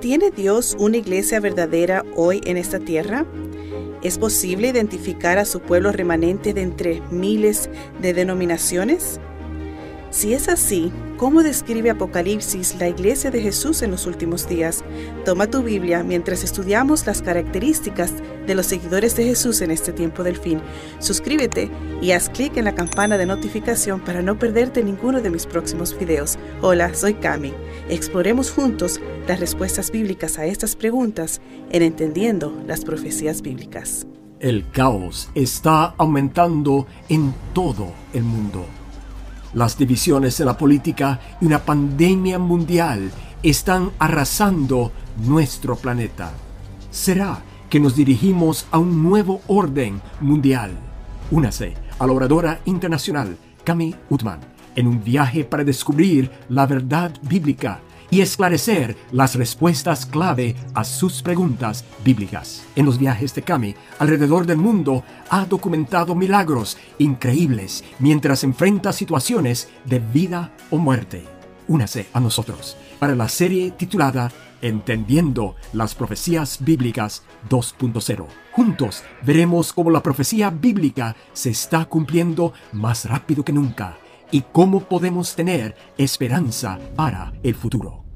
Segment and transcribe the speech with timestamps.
[0.00, 3.24] ¿Tiene Dios una iglesia verdadera hoy en esta tierra?
[4.02, 7.70] ¿Es posible identificar a su pueblo remanente de entre miles
[8.02, 9.18] de denominaciones?
[10.16, 14.82] Si es así, ¿cómo describe Apocalipsis la iglesia de Jesús en los últimos días?
[15.26, 18.14] Toma tu Biblia mientras estudiamos las características
[18.46, 20.62] de los seguidores de Jesús en este tiempo del fin.
[21.00, 25.44] Suscríbete y haz clic en la campana de notificación para no perderte ninguno de mis
[25.44, 26.38] próximos videos.
[26.62, 27.52] Hola, soy Cami.
[27.90, 34.06] Exploremos juntos las respuestas bíblicas a estas preguntas en Entendiendo las Profecías Bíblicas.
[34.40, 38.64] El caos está aumentando en todo el mundo.
[39.54, 43.10] Las divisiones en la política y una pandemia mundial
[43.42, 44.92] están arrasando
[45.24, 46.32] nuestro planeta.
[46.90, 50.72] ¿Será que nos dirigimos a un nuevo orden mundial?
[51.30, 54.40] Únase a la oradora internacional Cami Utman
[54.74, 61.22] en un viaje para descubrir la verdad bíblica y esclarecer las respuestas clave a sus
[61.22, 62.64] preguntas bíblicas.
[62.76, 69.68] En los viajes de Cami alrededor del mundo ha documentado milagros increíbles mientras enfrenta situaciones
[69.84, 71.24] de vida o muerte.
[71.68, 74.30] Únase a nosotros para la serie titulada
[74.62, 78.26] Entendiendo las Profecías Bíblicas 2.0.
[78.52, 83.98] Juntos veremos cómo la profecía bíblica se está cumpliendo más rápido que nunca
[84.30, 88.06] y cómo podemos tener esperanza para el futuro.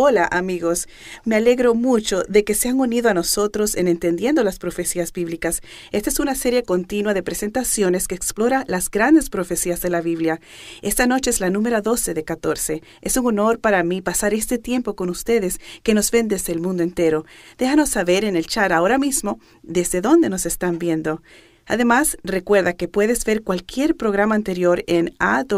[0.00, 0.86] Hola amigos,
[1.24, 5.60] me alegro mucho de que se han unido a nosotros en Entendiendo las Profecías Bíblicas.
[5.90, 10.40] Esta es una serie continua de presentaciones que explora las grandes profecías de la Biblia.
[10.82, 12.82] Esta noche es la número 12 de 14.
[13.00, 16.60] Es un honor para mí pasar este tiempo con ustedes que nos ven desde el
[16.60, 17.24] mundo entero.
[17.56, 21.22] Déjanos saber en el chat ahora mismo desde dónde nos están viendo.
[21.68, 25.52] Además, recuerda que puedes ver cualquier programa anterior en awr.org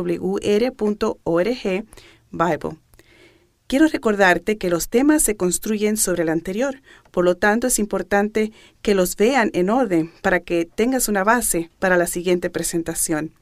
[2.32, 2.78] Bible.
[3.68, 8.50] Quiero recordarte que los temas se construyen sobre el anterior, por lo tanto es importante
[8.82, 13.32] que los vean en orden para que tengas una base para la siguiente presentación.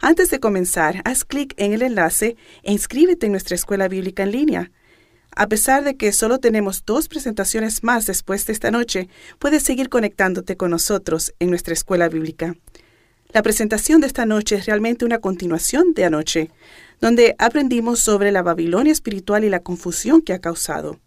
[0.00, 4.30] Antes de comenzar, haz clic en el enlace e inscríbete en nuestra escuela bíblica en
[4.30, 4.70] línea.
[5.36, 9.08] A pesar de que solo tenemos dos presentaciones más después de esta noche,
[9.38, 12.54] puedes seguir conectándote con nosotros en nuestra escuela bíblica.
[13.32, 16.50] La presentación de esta noche es realmente una continuación de anoche,
[17.00, 21.00] donde aprendimos sobre la Babilonia espiritual y la confusión que ha causado.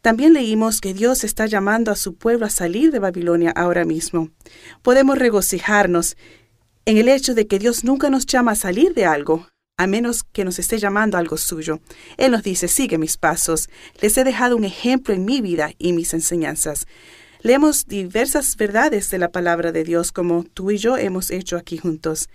[0.00, 4.30] También leímos que Dios está llamando a su pueblo a salir de Babilonia ahora mismo.
[4.82, 6.16] Podemos regocijarnos
[6.86, 9.46] en el hecho de que Dios nunca nos llama a salir de algo,
[9.80, 11.80] a menos que nos esté llamando algo suyo.
[12.18, 13.70] Él nos dice, sigue mis pasos.
[14.02, 16.86] Les he dejado un ejemplo en mi vida y mis enseñanzas.
[17.40, 21.78] Leemos diversas verdades de la palabra de Dios como tú y yo hemos hecho aquí
[21.78, 22.28] juntos.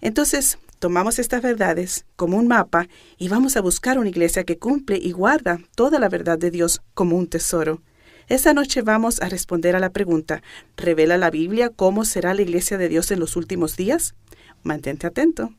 [0.00, 4.98] Entonces, tomamos estas verdades como un mapa y vamos a buscar una iglesia que cumple
[5.00, 7.80] y guarda toda la verdad de Dios como un tesoro.
[8.26, 10.42] Esta noche vamos a responder a la pregunta,
[10.76, 14.16] ¿revela la Biblia cómo será la iglesia de Dios en los últimos días?
[14.64, 15.54] Mantente atento.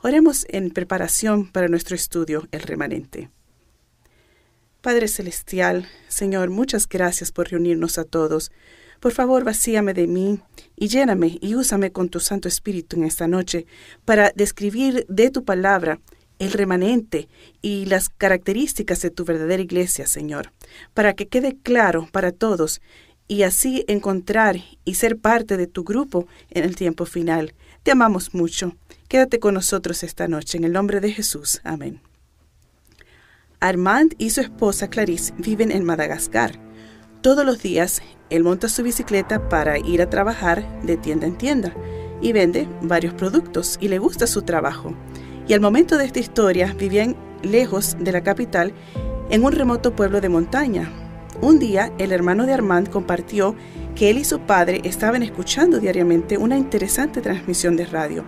[0.00, 3.30] Oremos en preparación para nuestro estudio, el remanente.
[4.80, 8.52] Padre Celestial, Señor, muchas gracias por reunirnos a todos.
[9.00, 10.38] Por favor, vacíame de mí
[10.76, 13.66] y lléname y úsame con tu Santo Espíritu en esta noche
[14.04, 16.00] para describir de tu palabra
[16.38, 17.28] el remanente
[17.60, 20.52] y las características de tu verdadera iglesia, Señor,
[20.94, 22.80] para que quede claro para todos
[23.26, 27.54] y así encontrar y ser parte de tu grupo en el tiempo final.
[27.82, 28.76] Te amamos mucho.
[29.08, 30.58] Quédate con nosotros esta noche.
[30.58, 31.62] En el nombre de Jesús.
[31.64, 32.02] Amén.
[33.58, 36.60] Armand y su esposa Clarice viven en Madagascar.
[37.22, 41.74] Todos los días, él monta su bicicleta para ir a trabajar de tienda en tienda
[42.20, 44.94] y vende varios productos y le gusta su trabajo.
[45.48, 48.74] Y al momento de esta historia vivían lejos de la capital
[49.30, 50.92] en un remoto pueblo de montaña.
[51.40, 53.56] Un día, el hermano de Armand compartió
[53.94, 58.24] que él y su padre estaban escuchando diariamente una interesante transmisión de radio.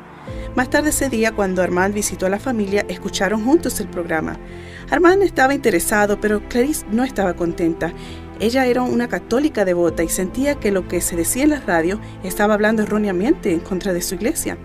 [0.57, 4.39] Más tarde ese día, cuando Armand visitó a la familia, escucharon juntos el programa.
[4.91, 7.93] Armand estaba interesado, pero Clarice no estaba contenta.
[8.41, 12.01] Ella era una católica devota y sentía que lo que se decía en la radio
[12.25, 14.59] estaba hablando erróneamente en contra de su iglesia.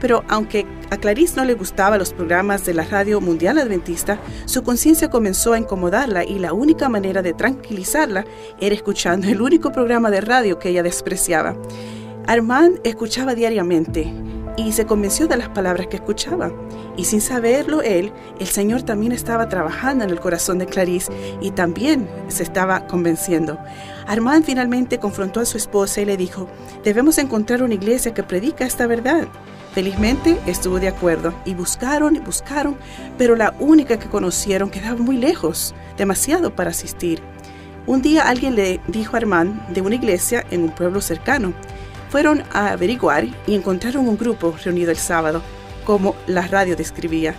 [0.00, 4.62] Pero aunque a Clarice no le gustaban los programas de la radio mundial adventista, su
[4.62, 8.24] conciencia comenzó a incomodarla y la única manera de tranquilizarla
[8.60, 11.54] era escuchando el único programa de radio que ella despreciaba.
[12.26, 14.12] Armand escuchaba diariamente
[14.66, 16.50] y se convenció de las palabras que escuchaba.
[16.96, 21.50] Y sin saberlo él, el Señor también estaba trabajando en el corazón de Clarice y
[21.50, 23.58] también se estaba convenciendo.
[24.06, 26.48] Armand finalmente confrontó a su esposa y le dijo,
[26.84, 29.28] debemos encontrar una iglesia que predica esta verdad.
[29.72, 32.76] Felizmente estuvo de acuerdo y buscaron y buscaron,
[33.16, 37.22] pero la única que conocieron quedaba muy lejos, demasiado para asistir.
[37.86, 41.54] Un día alguien le dijo a Armand de una iglesia en un pueblo cercano.
[42.10, 45.42] Fueron a averiguar y encontraron un grupo reunido el sábado,
[45.84, 47.34] como la radio describía.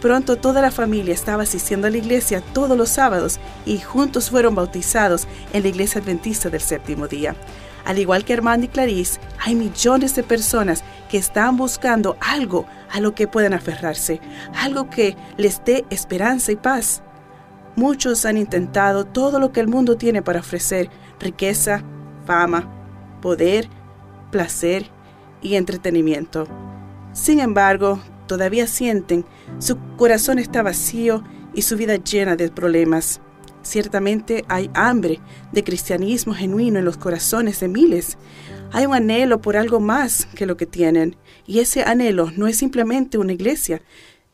[0.00, 4.54] Pronto toda la familia estaba asistiendo a la iglesia todos los sábados y juntos fueron
[4.54, 7.36] bautizados en la iglesia adventista del séptimo día.
[7.84, 13.00] Al igual que Armand y Clarice, hay millones de personas que están buscando algo a
[13.00, 14.20] lo que puedan aferrarse,
[14.54, 17.02] algo que les dé esperanza y paz.
[17.76, 20.88] Muchos han intentado todo lo que el mundo tiene para ofrecer,
[21.20, 21.82] riqueza,
[22.26, 22.70] fama,
[23.20, 23.68] poder,
[24.34, 24.90] placer
[25.42, 26.48] y entretenimiento.
[27.12, 29.24] Sin embargo, todavía sienten
[29.60, 31.22] su corazón está vacío
[31.54, 33.20] y su vida llena de problemas.
[33.62, 35.20] Ciertamente hay hambre
[35.52, 38.18] de cristianismo genuino en los corazones de miles.
[38.72, 41.14] Hay un anhelo por algo más que lo que tienen,
[41.46, 43.82] y ese anhelo no es simplemente una iglesia,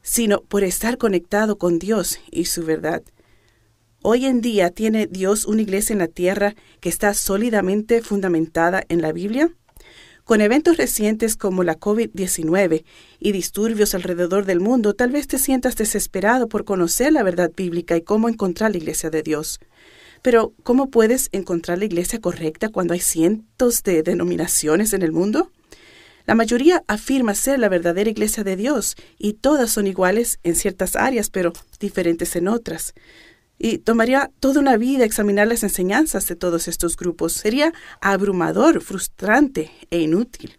[0.01, 3.03] sino por estar conectado con Dios y su verdad.
[4.01, 9.03] Hoy en día tiene Dios una iglesia en la tierra que está sólidamente fundamentada en
[9.03, 9.51] la Biblia.
[10.31, 12.85] Con eventos recientes como la COVID-19
[13.19, 17.97] y disturbios alrededor del mundo, tal vez te sientas desesperado por conocer la verdad bíblica
[17.97, 19.59] y cómo encontrar la iglesia de Dios.
[20.23, 25.51] Pero, ¿cómo puedes encontrar la iglesia correcta cuando hay cientos de denominaciones en el mundo?
[26.27, 30.95] La mayoría afirma ser la verdadera iglesia de Dios y todas son iguales en ciertas
[30.95, 32.95] áreas, pero diferentes en otras
[33.63, 37.35] y tomaría toda una vida examinar las enseñanzas de todos estos grupos.
[37.35, 40.59] Sería abrumador, frustrante e inútil.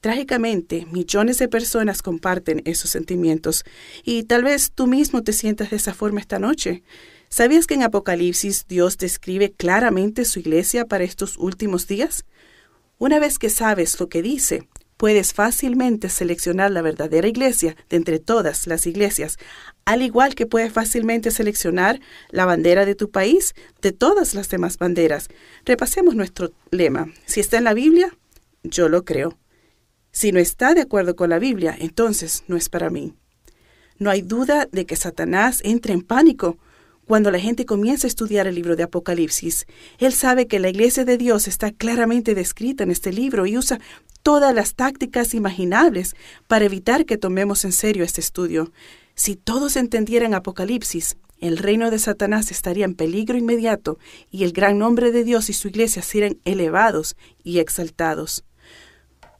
[0.00, 3.64] Trágicamente, millones de personas comparten esos sentimientos
[4.04, 6.84] y tal vez tú mismo te sientas de esa forma esta noche.
[7.28, 12.24] ¿Sabías que en Apocalipsis Dios describe claramente su iglesia para estos últimos días?
[12.98, 14.68] Una vez que sabes lo que dice,
[15.00, 19.38] puedes fácilmente seleccionar la verdadera iglesia de entre todas las iglesias,
[19.86, 24.76] al igual que puedes fácilmente seleccionar la bandera de tu país de todas las demás
[24.76, 25.28] banderas.
[25.64, 27.10] Repasemos nuestro lema.
[27.24, 28.14] Si está en la Biblia,
[28.62, 29.38] yo lo creo.
[30.12, 33.14] Si no está de acuerdo con la Biblia, entonces no es para mí.
[33.96, 36.58] No hay duda de que Satanás entre en pánico
[37.06, 39.66] cuando la gente comienza a estudiar el libro de Apocalipsis.
[39.98, 43.80] Él sabe que la iglesia de Dios está claramente descrita en este libro y usa
[44.22, 46.14] todas las tácticas imaginables
[46.46, 48.72] para evitar que tomemos en serio este estudio.
[49.14, 53.98] Si todos entendieran Apocalipsis, el reino de Satanás estaría en peligro inmediato
[54.30, 58.44] y el gran nombre de Dios y su iglesia serían elevados y exaltados.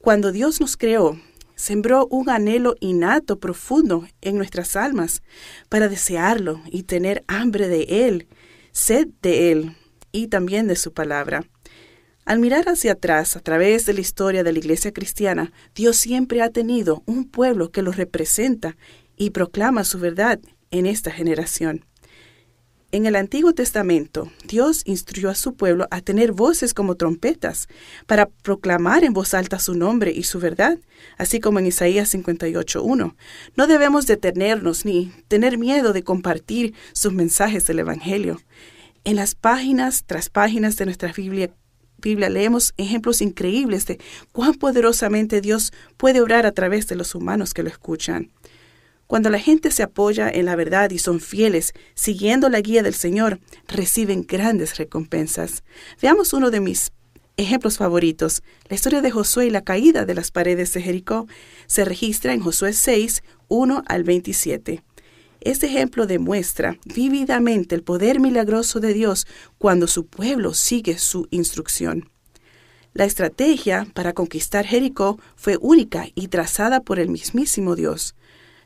[0.01, 1.21] Cuando Dios nos creó,
[1.57, 5.23] sembró un anhelo innato profundo en nuestras almas
[5.69, 8.29] para desearlo y tener hambre de Él,
[8.73, 9.77] sed de Él
[10.11, 11.45] y también de su palabra.
[12.31, 16.43] Al mirar hacia atrás a través de la historia de la Iglesia cristiana, Dios siempre
[16.43, 18.77] ha tenido un pueblo que lo representa
[19.17, 20.39] y proclama su verdad
[20.71, 21.87] en esta generación.
[22.93, 27.67] En el Antiguo Testamento, Dios instruyó a su pueblo a tener voces como trompetas
[28.07, 30.79] para proclamar en voz alta su nombre y su verdad,
[31.19, 33.17] así como en Isaías 58.1.
[33.57, 38.41] No debemos detenernos ni tener miedo de compartir sus mensajes del Evangelio.
[39.03, 41.51] En las páginas tras páginas de nuestra Biblia
[42.01, 43.99] Biblia leemos ejemplos increíbles de
[44.33, 48.31] cuán poderosamente Dios puede obrar a través de los humanos que lo escuchan.
[49.07, 52.95] Cuando la gente se apoya en la verdad y son fieles, siguiendo la guía del
[52.95, 55.65] Señor, reciben grandes recompensas.
[56.01, 56.93] Veamos uno de mis
[57.37, 58.43] ejemplos favoritos.
[58.69, 61.27] La historia de Josué y la caída de las paredes de Jericó
[61.67, 64.83] se registra en Josué 6, 1 al 27.
[65.41, 69.27] Este ejemplo demuestra vívidamente el poder milagroso de Dios
[69.59, 72.11] cuando su pueblo sigue su instrucción.
[72.93, 78.15] La estrategia para conquistar Jericó fue única y trazada por el mismísimo Dios.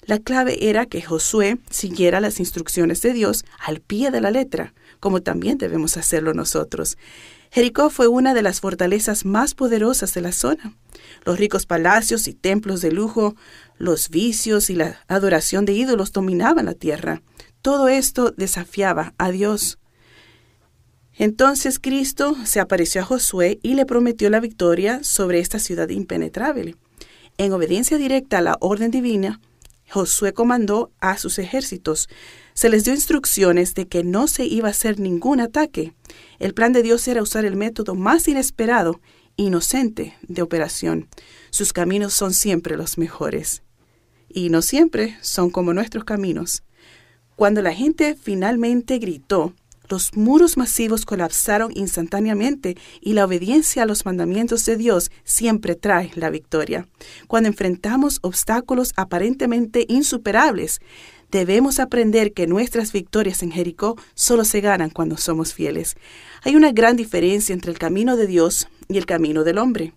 [0.07, 4.75] La clave era que Josué siguiera las instrucciones de Dios al pie de la letra,
[5.01, 6.99] como también debemos hacerlo nosotros.
[7.51, 10.75] Jericó fue una de las fortalezas más poderosas de la zona.
[11.25, 13.37] Los ricos palacios y templos de lujo,
[13.79, 17.23] los vicios y la adoración de ídolos dominaban la tierra.
[17.63, 19.79] Todo esto desafiaba a Dios.
[21.17, 26.77] Entonces Cristo se apareció a Josué y le prometió la victoria sobre esta ciudad impenetrable.
[27.39, 29.41] En obediencia directa a la orden divina,
[29.89, 32.09] Josué comandó a sus ejércitos.
[32.55, 35.95] Se les dio instrucciones de que no se iba a hacer ningún ataque.
[36.39, 39.01] El plan de Dios era usar el método más inesperado,
[39.37, 41.09] inocente, de operación.
[41.51, 43.64] Sus caminos son siempre los mejores.
[44.37, 46.65] Y no siempre son como nuestros caminos.
[47.37, 49.55] Cuando la gente finalmente gritó,
[49.89, 56.11] Los muros masivos colapsaron instantáneamente y la obediencia a los mandamientos de Dios siempre trae
[56.15, 56.89] la victoria.
[57.29, 60.81] Cuando enfrentamos obstáculos aparentemente insuperables,
[61.31, 65.97] debemos aprender que nuestras victorias en Jericó solo se ganan cuando somos fieles.
[66.43, 69.93] Hay una gran diferencia entre el camino de Dios y el camino del hombre.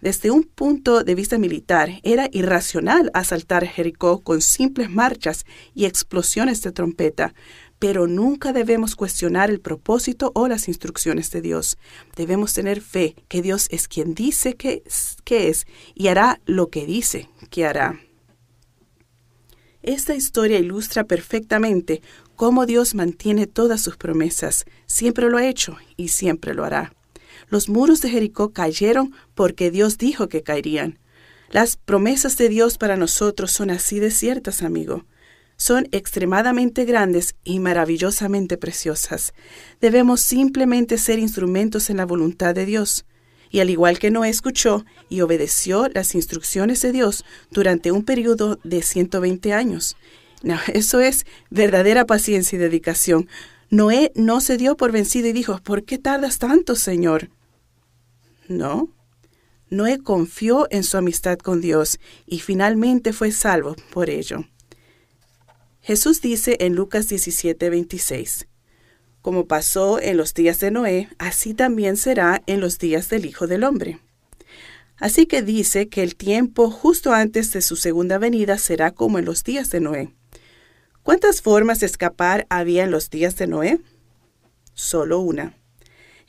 [0.00, 6.62] Desde un punto de vista militar, era irracional asaltar Jericó con simples marchas y explosiones
[6.62, 7.34] de trompeta,
[7.78, 11.76] pero nunca debemos cuestionar el propósito o las instrucciones de Dios.
[12.16, 16.68] Debemos tener fe que Dios es quien dice que es, que es y hará lo
[16.68, 18.00] que dice que hará.
[19.82, 22.02] Esta historia ilustra perfectamente
[22.36, 24.64] cómo Dios mantiene todas sus promesas.
[24.86, 26.92] Siempre lo ha hecho y siempre lo hará.
[27.50, 30.98] Los muros de Jericó cayeron porque Dios dijo que caerían.
[31.50, 35.04] Las promesas de Dios para nosotros son así de ciertas, amigo.
[35.56, 39.34] Son extremadamente grandes y maravillosamente preciosas.
[39.80, 43.04] Debemos simplemente ser instrumentos en la voluntad de Dios.
[43.50, 48.60] Y al igual que Noé escuchó y obedeció las instrucciones de Dios durante un periodo
[48.62, 49.96] de 120 años.
[50.72, 53.28] eso es verdadera paciencia y dedicación.
[53.70, 57.28] Noé no se dio por vencido y dijo, ¿por qué tardas tanto, Señor?
[58.50, 58.92] No.
[59.68, 64.44] Noé confió en su amistad con Dios y finalmente fue salvo por ello.
[65.80, 68.48] Jesús dice en Lucas 17, 26,
[69.22, 73.46] Como pasó en los días de Noé, así también será en los días del Hijo
[73.46, 74.00] del Hombre.
[74.96, 79.26] Así que dice que el tiempo justo antes de su segunda venida será como en
[79.26, 80.12] los días de Noé.
[81.04, 83.80] ¿Cuántas formas de escapar había en los días de Noé?
[84.74, 85.59] Solo una.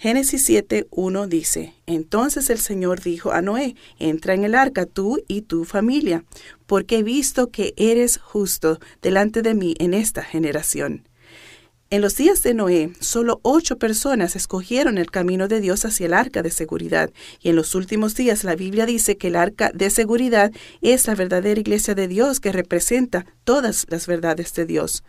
[0.02, 5.24] Génesis 7, 1 dice, Entonces el Señor dijo a Noé, entra en el arca tú
[5.28, 6.26] y tu familia,
[6.66, 11.08] porque he visto que eres justo delante de mí en esta generación.
[11.92, 16.16] En los días de Noé, solo ocho personas escogieron el camino de Dios hacia el
[16.16, 19.92] arca de seguridad, y en los últimos días la Biblia dice que el arca de
[19.92, 25.04] seguridad es la verdadera iglesia de Dios que representa todas las verdades de Dios.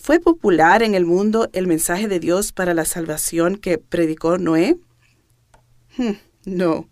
[0.00, 4.78] ¿Fue popular en el mundo el mensaje de Dios para la salvación que predicó Noé?
[5.96, 6.12] Hmm,
[6.46, 6.88] no.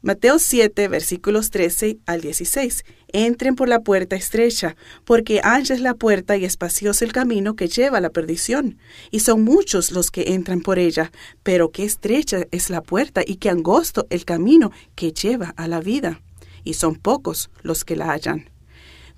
[0.00, 2.84] Mateo 7, versículos 13 al 16.
[3.08, 7.68] Entren por la puerta estrecha, porque ancha es la puerta y espacioso el camino que
[7.68, 8.78] lleva a la perdición.
[9.10, 11.10] Y son muchos los que entran por ella,
[11.42, 15.80] pero qué estrecha es la puerta y qué angosto el camino que lleva a la
[15.80, 16.22] vida.
[16.64, 18.48] Y son pocos los que la hallan.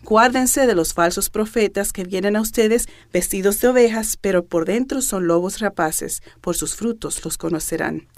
[0.05, 5.01] Guárdense de los falsos profetas que vienen a ustedes vestidos de ovejas, pero por dentro
[5.01, 8.09] son lobos rapaces, por sus frutos los conocerán.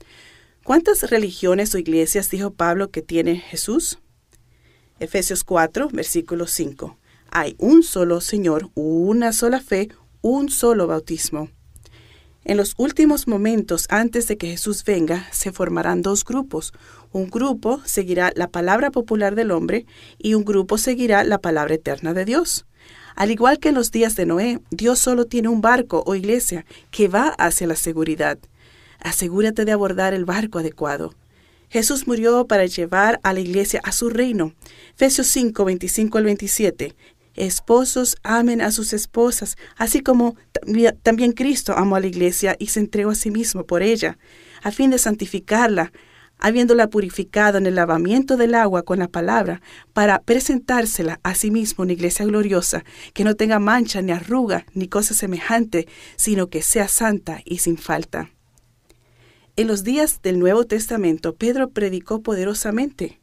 [0.65, 3.99] ¿Cuántas religiones o iglesias dijo Pablo que tiene Jesús?
[4.99, 6.97] Efesios 4, versículo 5.
[7.31, 9.91] Hay un solo Señor, una sola fe,
[10.23, 11.51] un solo bautismo.
[12.47, 16.75] En los últimos momentos antes de que Jesús venga, se formarán dos grupos.
[17.11, 19.87] Un grupo seguirá la palabra popular del hombre
[20.19, 22.67] y un grupo seguirá la palabra eterna de Dios.
[23.17, 26.67] Al igual que en los días de Noé, Dios solo tiene un barco o iglesia
[26.91, 28.39] que va hacia la seguridad.
[29.01, 31.15] Asegúrate de abordar el barco adecuado.
[31.71, 34.53] Jesús murió para llevar a la iglesia a su reino.
[34.95, 36.95] Efesios 5, 25 al 27.
[37.35, 40.37] Esposos amen a sus esposas, así como
[41.03, 44.19] también Cristo amó a la iglesia y se entregó a sí mismo por ella,
[44.63, 45.93] a fin de santificarla,
[46.39, 49.61] habiéndola purificado en el lavamiento del agua con la palabra,
[49.93, 54.89] para presentársela a sí mismo una iglesia gloriosa, que no tenga mancha ni arruga ni
[54.89, 58.31] cosa semejante, sino que sea santa y sin falta.
[59.57, 63.21] En los días del Nuevo Testamento, Pedro predicó poderosamente.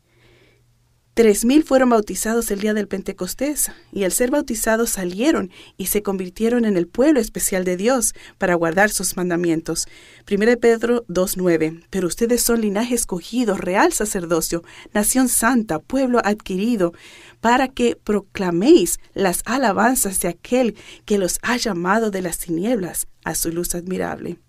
[1.14, 6.02] Tres mil fueron bautizados el día del Pentecostés, y al ser bautizados salieron y se
[6.02, 9.90] convirtieron en el pueblo especial de Dios para guardar sus mandamientos.
[10.32, 11.84] 1 Pedro 2.9.
[11.90, 14.64] Pero ustedes son linaje escogido, real sacerdocio,
[14.94, 16.94] nación santa, pueblo adquirido,
[17.42, 23.36] para que proclaméis las alabanzas de aquel que los ha llamado de las tinieblas a
[23.36, 24.40] su luz admirable.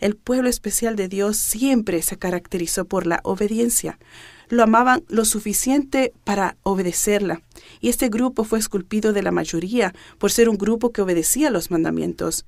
[0.00, 3.98] El pueblo especial de Dios siempre se caracterizó por la obediencia
[4.48, 7.42] lo amaban lo suficiente para obedecerla,
[7.80, 11.70] y este grupo fue esculpido de la mayoría por ser un grupo que obedecía los
[11.70, 12.46] mandamientos.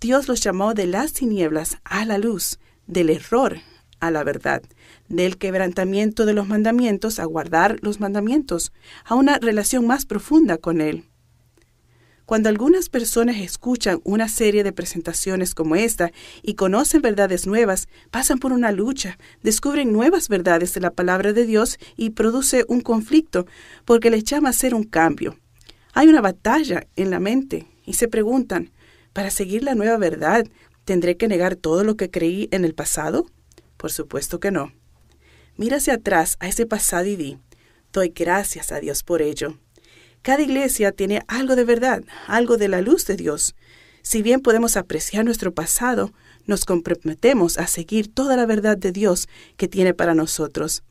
[0.00, 3.58] Dios los llamó de las tinieblas a la luz, del error
[4.00, 4.62] a la verdad,
[5.08, 8.72] del quebrantamiento de los mandamientos a guardar los mandamientos,
[9.04, 11.04] a una relación más profunda con Él.
[12.26, 16.10] Cuando algunas personas escuchan una serie de presentaciones como esta
[16.42, 21.44] y conocen verdades nuevas, pasan por una lucha, descubren nuevas verdades de la palabra de
[21.44, 23.46] Dios y produce un conflicto
[23.84, 25.38] porque les llama a hacer un cambio.
[25.92, 28.70] Hay una batalla en la mente y se preguntan,
[29.12, 30.44] Para seguir la nueva verdad,
[30.84, 33.26] ¿tendré que negar todo lo que creí en el pasado?
[33.76, 34.72] Por supuesto que no.
[35.56, 37.38] Mira hacia atrás a ese pasado y di,
[37.92, 39.56] doy gracias a Dios por ello.
[40.24, 43.54] Cada iglesia tiene algo de verdad, algo de la luz de Dios.
[44.00, 46.14] Si bien podemos apreciar nuestro pasado,
[46.46, 49.28] nos comprometemos a seguir toda la verdad de Dios
[49.58, 50.82] que tiene para nosotros.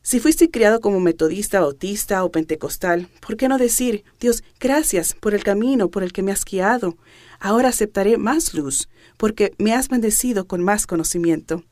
[0.00, 5.34] Si fuiste criado como metodista, bautista o pentecostal, ¿por qué no decir, Dios, gracias por
[5.34, 6.96] el camino por el que me has guiado?
[7.38, 11.62] Ahora aceptaré más luz, porque me has bendecido con más conocimiento.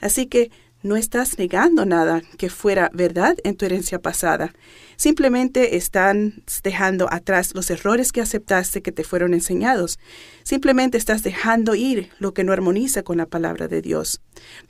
[0.00, 0.50] Así que
[0.86, 4.54] no estás negando nada que fuera verdad en tu herencia pasada.
[4.96, 9.98] Simplemente están dejando atrás los errores que aceptaste que te fueron enseñados.
[10.44, 14.20] Simplemente estás dejando ir lo que no armoniza con la palabra de Dios.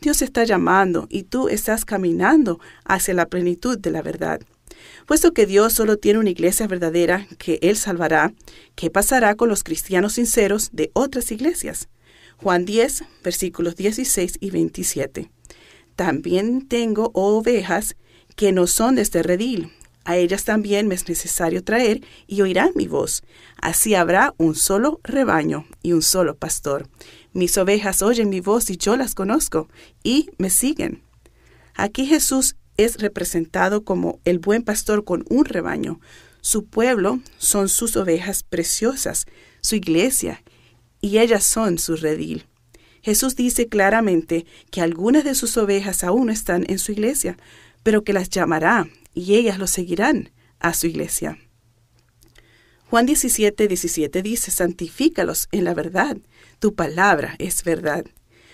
[0.01, 4.41] Dios está llamando y tú estás caminando hacia la plenitud de la verdad.
[5.07, 8.33] Puesto que Dios solo tiene una iglesia verdadera que Él salvará,
[8.75, 11.89] ¿qué pasará con los cristianos sinceros de otras iglesias?
[12.39, 15.31] Juan 10, versículos 16 y 27.
[15.97, 17.97] También tengo ovejas
[18.37, 19.73] que no son de este redil.
[20.05, 23.25] A ellas también me es necesario traer y oirán mi voz.
[23.61, 26.89] Así habrá un solo rebaño y un solo pastor.
[27.33, 29.69] Mis ovejas oyen mi voz y yo las conozco
[30.05, 31.03] y me siguen.
[31.75, 36.01] Aquí Jesús es representado como el buen pastor con un rebaño.
[36.41, 39.27] Su pueblo son sus ovejas preciosas,
[39.61, 40.43] su iglesia,
[41.01, 42.47] y ellas son su redil.
[43.07, 47.37] Jesús dice claramente que algunas de sus ovejas aún no están en su iglesia,
[47.85, 51.39] pero que las llamará y ellas lo seguirán a su iglesia.
[52.91, 56.17] Juan 17, 17 dice, santifícalos en la verdad,
[56.59, 58.05] tu palabra es verdad.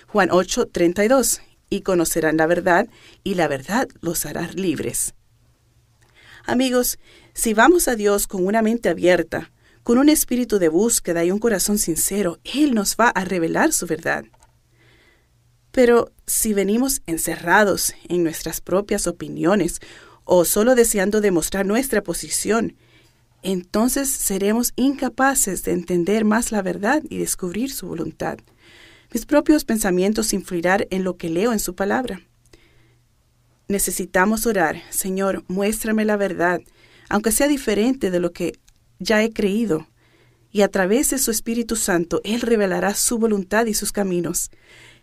[0.06, 1.40] Juan 8, 32,
[1.70, 2.90] y conocerán la verdad,
[3.24, 5.14] y la verdad los hará libres.
[6.44, 6.98] Amigos,
[7.32, 9.50] si vamos a Dios con una mente abierta,
[9.82, 13.86] con un espíritu de búsqueda y un corazón sincero, Él nos va a revelar su
[13.86, 14.26] verdad.
[15.72, 19.80] Pero si venimos encerrados en nuestras propias opiniones
[20.24, 22.76] o solo deseando demostrar nuestra posición,
[23.42, 28.38] entonces seremos incapaces de entender más la verdad y descubrir su voluntad.
[29.12, 32.22] Mis propios pensamientos influirán en lo que leo en su palabra.
[33.68, 36.60] Necesitamos orar, Señor, muéstrame la verdad,
[37.08, 38.52] aunque sea diferente de lo que
[38.98, 39.88] ya he creído,
[40.50, 44.50] y a través de su Espíritu Santo Él revelará su voluntad y sus caminos.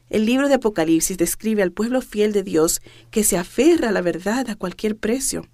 [0.10, 4.02] El libro de Apocalipsis describe al pueblo fiel de Dios que se aferra a la
[4.02, 5.48] verdad a cualquier precio.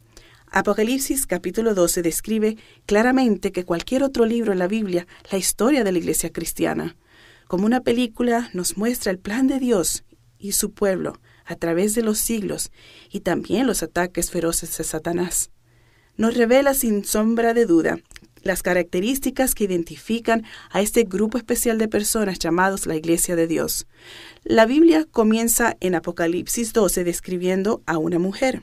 [0.50, 5.92] Apocalipsis capítulo 12 describe claramente que cualquier otro libro en la Biblia, la historia de
[5.92, 6.96] la iglesia cristiana.
[7.50, 10.06] Como una película nos muestra el plan de Dios
[10.40, 12.72] y su pueblo a través de los siglos
[13.12, 15.52] y también los ataques feroces de Satanás.
[16.16, 18.00] Nos revela sin sombra de duda
[18.46, 23.88] las características que identifican a este grupo especial de personas llamados la Iglesia de Dios.
[24.44, 28.62] La Biblia comienza en Apocalipsis 12 describiendo a una mujer,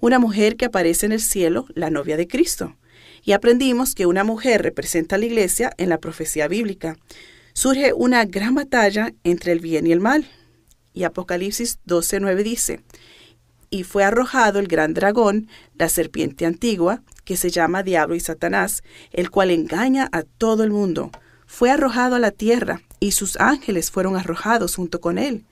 [0.00, 2.76] una mujer que aparece en el cielo, la novia de Cristo.
[3.22, 6.96] Y aprendimos que una mujer representa a la Iglesia en la profecía bíblica.
[7.52, 10.28] Surge una gran batalla entre el bien y el mal.
[10.92, 12.80] Y Apocalipsis 12:9 dice,
[13.72, 18.84] y fue arrojado el gran dragón, la serpiente antigua, que se llama Diablo y Satanás,
[19.12, 21.10] el cual engaña a todo el mundo.
[21.46, 25.46] Fue arrojado a la tierra, y sus ángeles fueron arrojados junto con él.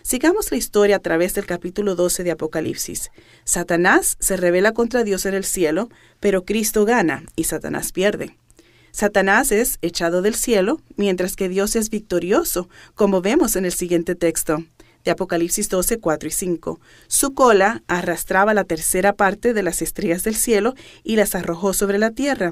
[0.00, 3.10] Sigamos la historia a través del capítulo 12 de Apocalipsis.
[3.44, 8.38] Satanás se revela contra Dios en el cielo, pero Cristo gana y Satanás pierde.
[8.90, 14.14] Satanás es echado del cielo, mientras que Dios es victorioso, como vemos en el siguiente
[14.14, 14.64] texto
[15.06, 16.80] de Apocalipsis 12, 4 y 5.
[17.06, 21.98] Su cola arrastraba la tercera parte de las estrellas del cielo y las arrojó sobre
[21.98, 22.50] la tierra.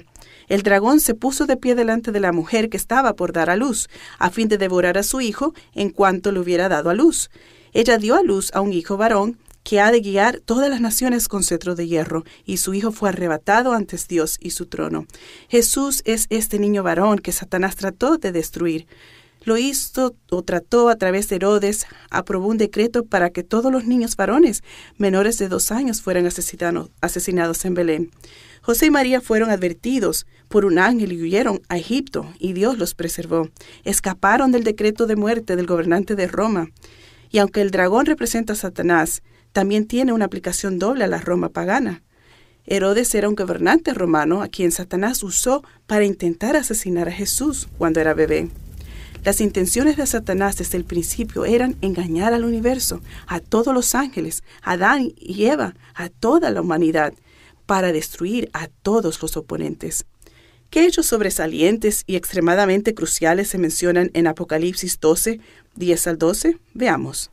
[0.48, 3.56] El dragón se puso de pie delante de la mujer que estaba por dar a
[3.56, 3.88] luz,
[4.18, 7.28] a fin de devorar a su hijo en cuanto le hubiera dado a luz.
[7.72, 11.26] Ella dio a luz a un hijo varón que ha de guiar todas las naciones
[11.26, 15.06] con cetro de hierro, y su hijo fue arrebatado antes Dios y su trono.
[15.48, 18.86] Jesús es este niño varón que Satanás trató de destruir.
[19.44, 23.84] Lo hizo o trató a través de Herodes, aprobó un decreto para que todos los
[23.84, 24.62] niños varones
[24.96, 28.10] menores de dos años fueran asesinados en Belén.
[28.62, 32.94] José y María fueron advertidos por un ángel y huyeron a Egipto, y Dios los
[32.94, 33.50] preservó.
[33.84, 36.68] Escaparon del decreto de muerte del gobernante de Roma.
[37.30, 41.50] Y aunque el dragón representa a Satanás, también tiene una aplicación doble a la Roma
[41.50, 42.02] pagana.
[42.64, 48.00] Herodes era un gobernante romano a quien Satanás usó para intentar asesinar a Jesús cuando
[48.00, 48.48] era bebé.
[49.24, 54.44] Las intenciones de Satanás desde el principio eran engañar al universo, a todos los ángeles,
[54.60, 57.14] a Adán y Eva, a toda la humanidad,
[57.64, 60.04] para destruir a todos los oponentes.
[60.68, 65.40] ¿Qué hechos sobresalientes y extremadamente cruciales se mencionan en Apocalipsis 12,
[65.76, 66.58] 10 al 12?
[66.74, 67.30] Veamos.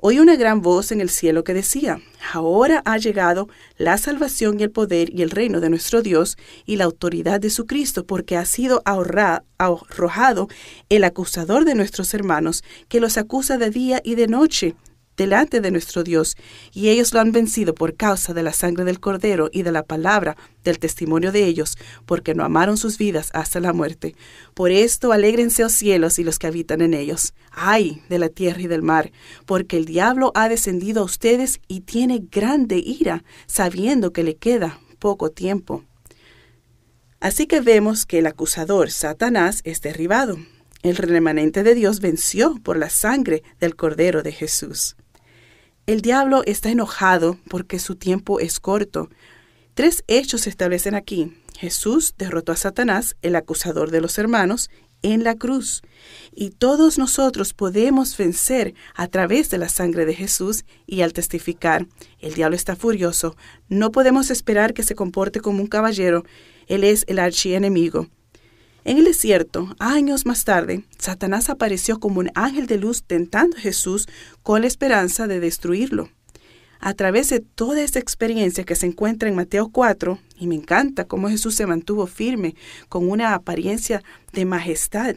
[0.00, 2.00] Oí una gran voz en el cielo que decía,
[2.32, 6.76] Ahora ha llegado la salvación y el poder y el reino de nuestro Dios y
[6.76, 10.48] la autoridad de su Cristo, porque ha sido arrojado
[10.88, 14.76] el acusador de nuestros hermanos, que los acusa de día y de noche
[15.18, 16.36] delante de nuestro Dios,
[16.72, 19.82] y ellos lo han vencido por causa de la sangre del Cordero y de la
[19.82, 21.76] palabra del testimonio de ellos,
[22.06, 24.14] porque no amaron sus vidas hasta la muerte.
[24.54, 27.34] Por esto alégrense los oh cielos y los que habitan en ellos.
[27.50, 29.10] Ay de la tierra y del mar,
[29.44, 34.80] porque el diablo ha descendido a ustedes y tiene grande ira, sabiendo que le queda
[35.00, 35.84] poco tiempo.
[37.20, 40.38] Así que vemos que el acusador, Satanás, es derribado.
[40.82, 44.94] El remanente de Dios venció por la sangre del Cordero de Jesús.
[45.88, 49.08] El diablo está enojado porque su tiempo es corto.
[49.72, 51.32] Tres hechos se establecen aquí.
[51.56, 54.68] Jesús derrotó a Satanás, el acusador de los hermanos,
[55.00, 55.80] en la cruz.
[56.30, 61.86] Y todos nosotros podemos vencer a través de la sangre de Jesús y al testificar.
[62.18, 63.34] El diablo está furioso.
[63.70, 66.22] No podemos esperar que se comporte como un caballero.
[66.66, 68.08] Él es el archienemigo.
[68.88, 73.60] En el desierto, años más tarde, Satanás apareció como un ángel de luz tentando a
[73.60, 74.08] Jesús
[74.42, 76.08] con la esperanza de destruirlo.
[76.80, 81.04] A través de toda esta experiencia que se encuentra en Mateo 4, y me encanta
[81.04, 82.54] cómo Jesús se mantuvo firme
[82.88, 85.16] con una apariencia de majestad,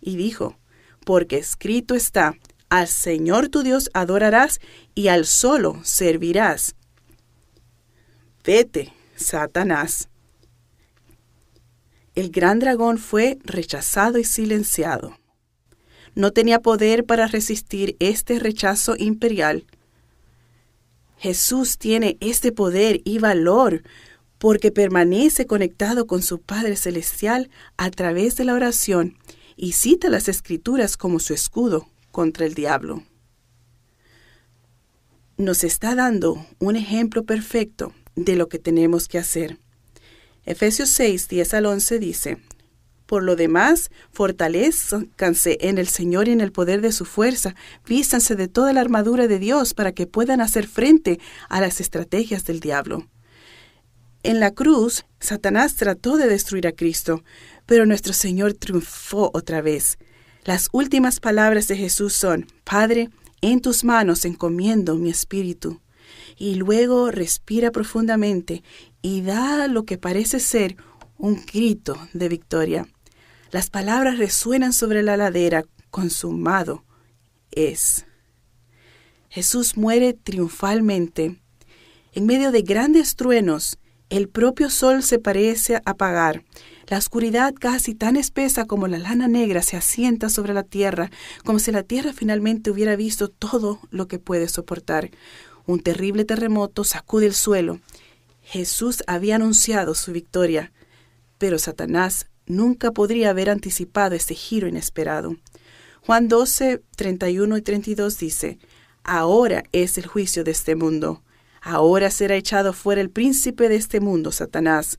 [0.00, 0.56] y dijo,
[1.04, 2.36] porque escrito está,
[2.68, 4.60] al Señor tu Dios adorarás
[4.94, 6.76] y al solo servirás.
[8.44, 10.10] Vete, Satanás.
[12.14, 15.16] El gran dragón fue rechazado y silenciado.
[16.14, 19.64] No tenía poder para resistir este rechazo imperial.
[21.18, 23.82] Jesús tiene este poder y valor
[24.38, 29.16] porque permanece conectado con su Padre Celestial a través de la oración
[29.54, 33.04] y cita las escrituras como su escudo contra el diablo.
[35.36, 39.58] Nos está dando un ejemplo perfecto de lo que tenemos que hacer.
[40.44, 42.38] Efesios 6, 10 al 11 dice,
[43.06, 47.54] Por lo demás, fortalezcanse en el Señor y en el poder de su fuerza,
[47.86, 52.44] vístanse de toda la armadura de Dios para que puedan hacer frente a las estrategias
[52.44, 53.06] del diablo.
[54.22, 57.22] En la cruz, Satanás trató de destruir a Cristo,
[57.64, 59.98] pero nuestro Señor triunfó otra vez.
[60.44, 65.80] Las últimas palabras de Jesús son, Padre, en tus manos encomiendo mi espíritu.
[66.36, 68.62] Y luego respira profundamente
[69.02, 70.76] y da lo que parece ser
[71.16, 72.86] un grito de victoria.
[73.50, 76.84] Las palabras resuenan sobre la ladera, consumado
[77.50, 78.06] es.
[79.28, 81.40] Jesús muere triunfalmente.
[82.12, 86.44] En medio de grandes truenos, el propio sol se parece apagar.
[86.88, 91.10] La oscuridad casi tan espesa como la lana negra se asienta sobre la tierra,
[91.44, 95.10] como si la tierra finalmente hubiera visto todo lo que puede soportar.
[95.66, 97.78] Un terrible terremoto sacude el suelo
[98.50, 100.72] Jesús había anunciado su victoria,
[101.38, 105.36] pero Satanás nunca podría haber anticipado este giro inesperado.
[106.00, 108.58] Juan 12, 31 y 32 dice,
[109.04, 111.22] Ahora es el juicio de este mundo.
[111.62, 114.98] Ahora será echado fuera el príncipe de este mundo, Satanás.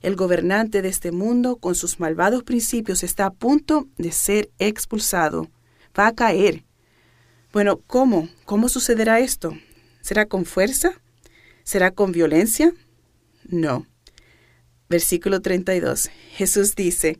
[0.00, 5.50] El gobernante de este mundo, con sus malvados principios, está a punto de ser expulsado.
[5.98, 6.64] Va a caer.
[7.52, 8.30] Bueno, ¿cómo?
[8.46, 9.52] ¿Cómo sucederá esto?
[10.00, 10.92] ¿Será con fuerza?
[11.62, 12.72] ¿Será con violencia?
[13.48, 13.86] No.
[14.88, 16.10] Versículo 32.
[16.32, 17.18] Jesús dice,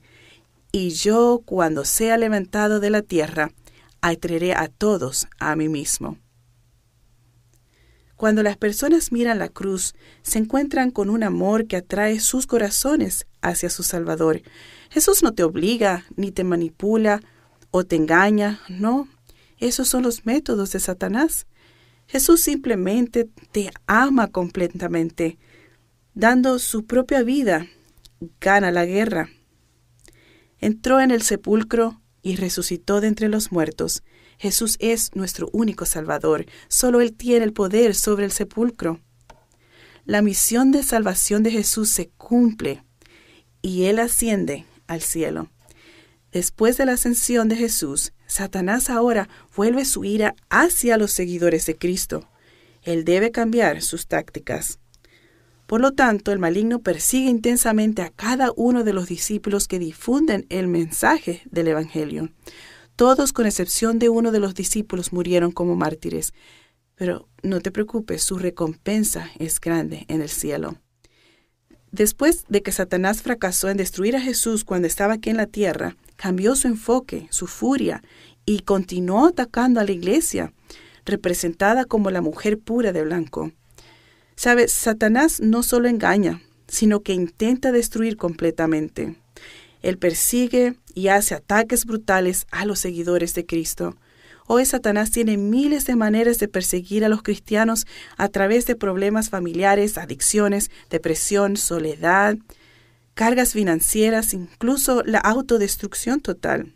[0.72, 3.50] Y yo cuando sea levantado de la tierra,
[4.00, 6.18] atraeré a todos a mí mismo.
[8.16, 13.26] Cuando las personas miran la cruz, se encuentran con un amor que atrae sus corazones
[13.42, 14.40] hacia su Salvador.
[14.90, 17.20] Jesús no te obliga, ni te manipula
[17.70, 19.06] o te engaña, no.
[19.58, 21.46] Esos son los métodos de Satanás.
[22.06, 25.38] Jesús simplemente te ama completamente
[26.16, 27.68] dando su propia vida,
[28.40, 29.28] gana la guerra.
[30.58, 34.02] Entró en el sepulcro y resucitó de entre los muertos.
[34.38, 36.46] Jesús es nuestro único Salvador.
[36.68, 39.00] Solo Él tiene el poder sobre el sepulcro.
[40.06, 42.82] La misión de salvación de Jesús se cumple
[43.60, 45.50] y Él asciende al cielo.
[46.32, 51.76] Después de la ascensión de Jesús, Satanás ahora vuelve su ira hacia los seguidores de
[51.76, 52.26] Cristo.
[52.82, 54.78] Él debe cambiar sus tácticas.
[55.66, 60.46] Por lo tanto, el maligno persigue intensamente a cada uno de los discípulos que difunden
[60.48, 62.30] el mensaje del Evangelio.
[62.94, 66.32] Todos, con excepción de uno de los discípulos, murieron como mártires.
[66.94, 70.76] Pero no te preocupes, su recompensa es grande en el cielo.
[71.90, 75.96] Después de que Satanás fracasó en destruir a Jesús cuando estaba aquí en la tierra,
[76.16, 78.02] cambió su enfoque, su furia,
[78.44, 80.52] y continuó atacando a la iglesia,
[81.04, 83.52] representada como la mujer pura de blanco.
[84.36, 89.16] Sabes, Satanás no solo engaña, sino que intenta destruir completamente.
[89.80, 93.96] Él persigue y hace ataques brutales a los seguidores de Cristo.
[94.46, 99.30] Hoy Satanás tiene miles de maneras de perseguir a los cristianos a través de problemas
[99.30, 102.36] familiares, adicciones, depresión, soledad,
[103.14, 106.74] cargas financieras, incluso la autodestrucción total.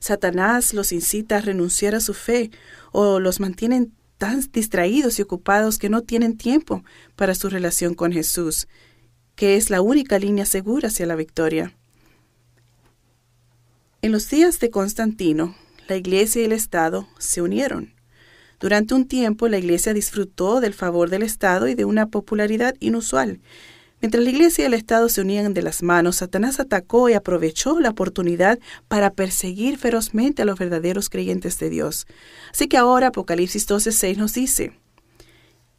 [0.00, 2.50] Satanás los incita a renunciar a su fe
[2.90, 3.88] o los mantiene
[4.22, 6.84] tan distraídos y ocupados que no tienen tiempo
[7.16, 8.68] para su relación con Jesús,
[9.34, 11.74] que es la única línea segura hacia la victoria.
[14.00, 15.56] En los días de Constantino,
[15.88, 17.94] la Iglesia y el Estado se unieron.
[18.60, 23.40] Durante un tiempo la Iglesia disfrutó del favor del Estado y de una popularidad inusual,
[24.02, 27.78] Mientras la Iglesia y el Estado se unían de las manos, Satanás atacó y aprovechó
[27.78, 32.08] la oportunidad para perseguir ferozmente a los verdaderos creyentes de Dios.
[32.50, 34.72] Así que ahora Apocalipsis 12:6 nos dice,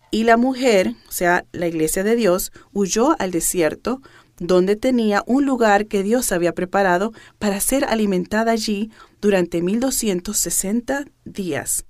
[0.10, 4.02] y la mujer, o sea, la Iglesia de Dios, huyó al desierto,
[4.38, 11.84] donde tenía un lugar que Dios había preparado para ser alimentada allí durante 1260 días.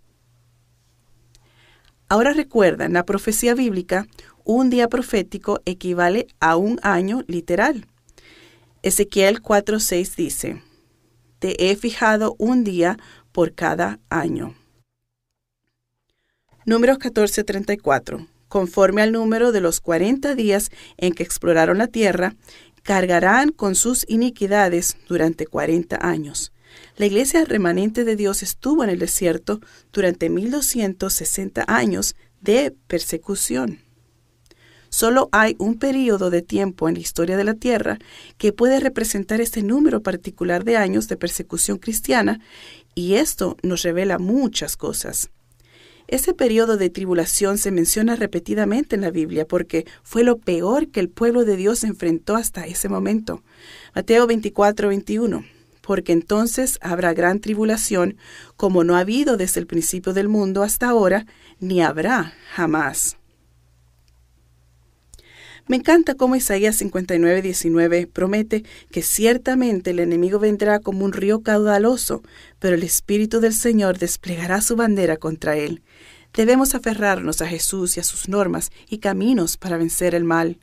[2.09, 4.07] Ahora recuerdan, la profecía bíblica
[4.43, 7.87] un día profético equivale a un año literal.
[8.81, 10.61] Ezequiel 4:6 dice,
[11.39, 12.97] Te he fijado un día
[13.31, 14.55] por cada año.
[16.65, 18.27] Números 14:34.
[18.47, 22.35] Conforme al número de los 40 días en que exploraron la tierra,
[22.83, 26.51] cargarán con sus iniquidades durante 40 años.
[26.97, 29.59] La iglesia remanente de Dios estuvo en el desierto
[29.91, 33.82] durante 1260 años de persecución.
[34.93, 37.97] Solo hay un periodo de tiempo en la historia de la Tierra
[38.37, 42.39] que puede representar este número particular de años de persecución cristiana
[42.93, 45.31] y esto nos revela muchas cosas.
[46.07, 50.99] Ese periodo de tribulación se menciona repetidamente en la Biblia porque fue lo peor que
[50.99, 53.41] el pueblo de Dios enfrentó hasta ese momento.
[53.95, 55.43] Mateo 24, 21.
[55.81, 58.17] Porque entonces habrá gran tribulación,
[58.57, 61.25] como no ha habido desde el principio del mundo hasta ahora,
[61.59, 63.17] ni habrá jamás.
[65.65, 71.41] Me encanta cómo Isaías 59, 19 promete que ciertamente el enemigo vendrá como un río
[71.41, 72.21] caudaloso,
[72.59, 75.81] pero el Espíritu del Señor desplegará su bandera contra él.
[76.33, 80.57] Debemos aferrarnos a Jesús y a sus normas y caminos para vencer el mal.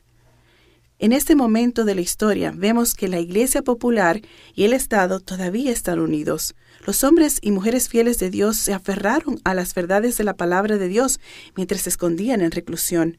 [0.99, 4.21] En este momento de la historia vemos que la Iglesia popular
[4.53, 6.53] y el Estado todavía están unidos.
[6.85, 10.77] Los hombres y mujeres fieles de Dios se aferraron a las verdades de la palabra
[10.77, 11.19] de Dios
[11.55, 13.17] mientras se escondían en reclusión.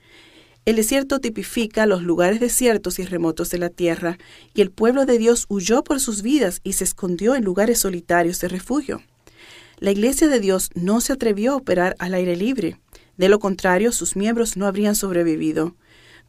[0.64, 4.18] El desierto tipifica los lugares desiertos y remotos de la tierra,
[4.55, 8.38] y el pueblo de Dios huyó por sus vidas y se escondió en lugares solitarios
[8.40, 9.03] de refugio.
[9.79, 12.79] La iglesia de Dios no se atrevió a operar al aire libre.
[13.16, 15.75] De lo contrario, sus miembros no habrían sobrevivido.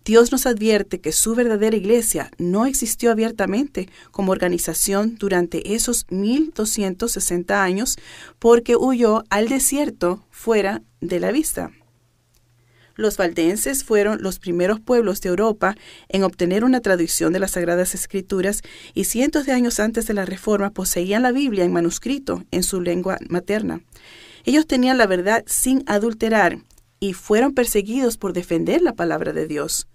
[0.03, 7.63] Dios nos advierte que su verdadera iglesia no existió abiertamente como organización durante esos 1260
[7.63, 7.97] años
[8.39, 11.71] porque huyó al desierto fuera de la vista.
[12.95, 15.75] Los valdenses fueron los primeros pueblos de Europa
[16.09, 18.61] en obtener una traducción de las Sagradas Escrituras
[18.93, 22.81] y cientos de años antes de la Reforma poseían la Biblia en manuscrito en su
[22.81, 23.81] lengua materna.
[24.45, 26.59] Ellos tenían la verdad sin adulterar
[26.99, 29.87] y fueron perseguidos por defender la palabra de Dios.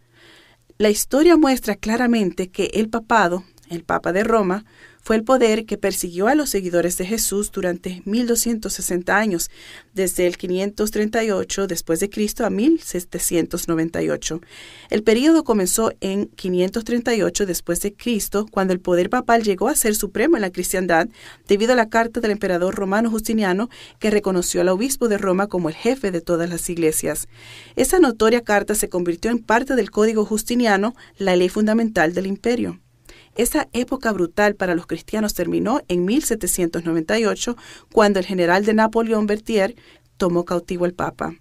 [0.76, 4.64] La historia muestra claramente que el papado, el Papa de Roma,
[5.02, 9.50] fue el poder que persiguió a los seguidores de Jesús durante 1260 años,
[9.94, 14.40] desde el 538 después de Cristo a 1798.
[14.90, 19.94] El período comenzó en 538 después de Cristo, cuando el poder papal llegó a ser
[19.94, 21.08] supremo en la cristiandad
[21.46, 25.68] debido a la carta del emperador romano Justiniano que reconoció al obispo de Roma como
[25.68, 27.28] el jefe de todas las iglesias.
[27.76, 32.80] Esa notoria carta se convirtió en parte del código justiniano, la ley fundamental del imperio.
[33.38, 37.56] Esa época brutal para los cristianos terminó en 1798,
[37.92, 39.76] cuando el general de Napoleón Berthier
[40.16, 41.36] tomó cautivo al Papa.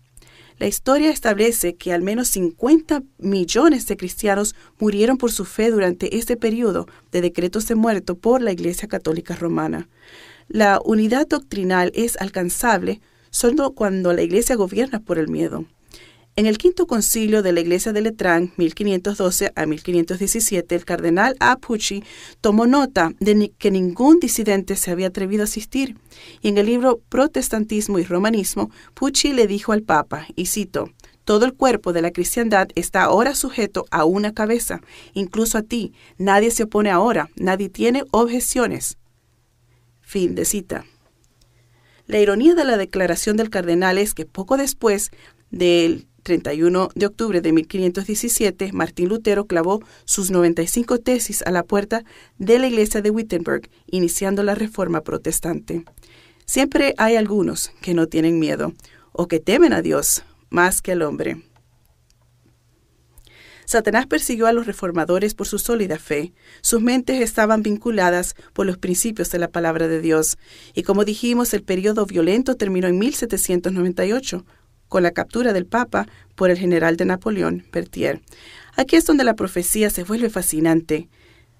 [0.59, 6.17] La historia establece que al menos 50 millones de cristianos murieron por su fe durante
[6.17, 9.89] este periodo de decretos de muerto por la Iglesia Católica Romana.
[10.47, 15.65] La unidad doctrinal es alcanzable solo cuando la Iglesia gobierna por el miedo.
[16.37, 21.57] En el quinto concilio de la Iglesia de Letrán, 1512 a 1517, el cardenal A.
[21.57, 22.03] Pucci
[22.41, 25.97] tomó nota de que ningún disidente se había atrevido a asistir.
[26.43, 30.91] Y en el libro Protestantismo y Romanismo, Pucci le dijo al Papa, y cito,
[31.23, 34.81] Todo el cuerpo de la cristiandad está ahora sujeto a una cabeza,
[35.15, 35.93] incluso a ti.
[36.19, 38.99] Nadie se opone ahora, nadie tiene objeciones.
[40.01, 40.85] Fin de cita.
[42.05, 45.09] La ironía de la declaración del cardenal es que poco después
[45.49, 52.03] del 31 de octubre de 1517, Martín Lutero clavó sus 95 tesis a la puerta
[52.37, 55.85] de la iglesia de Wittenberg, iniciando la reforma protestante.
[56.45, 58.73] Siempre hay algunos que no tienen miedo
[59.13, 61.47] o que temen a Dios más que al hombre.
[63.63, 66.33] Satanás persiguió a los reformadores por su sólida fe.
[66.61, 70.37] Sus mentes estaban vinculadas por los principios de la palabra de Dios.
[70.73, 74.45] Y como dijimos, el periodo violento terminó en 1798,
[74.87, 78.21] con la captura del Papa por el general de Napoleón, Berthier.
[78.75, 81.09] Aquí es donde la profecía se vuelve fascinante.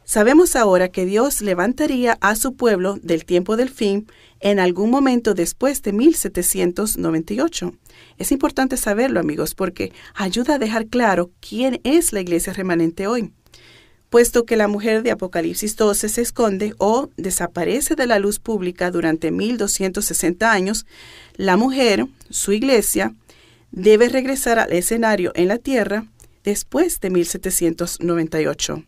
[0.04, 4.08] Sabemos ahora que Dios levantaría a su pueblo del tiempo del fin
[4.40, 7.74] en algún momento después de 1798.
[8.18, 13.34] Es importante saberlo, amigos, porque ayuda a dejar claro quién es la iglesia remanente hoy.
[14.10, 18.90] Puesto que la mujer de Apocalipsis 12 se esconde o desaparece de la luz pública
[18.90, 20.86] durante 1260 años,
[21.38, 23.14] la mujer, su iglesia,
[23.72, 26.06] debe regresar al escenario en la tierra
[26.44, 28.84] después de 1798.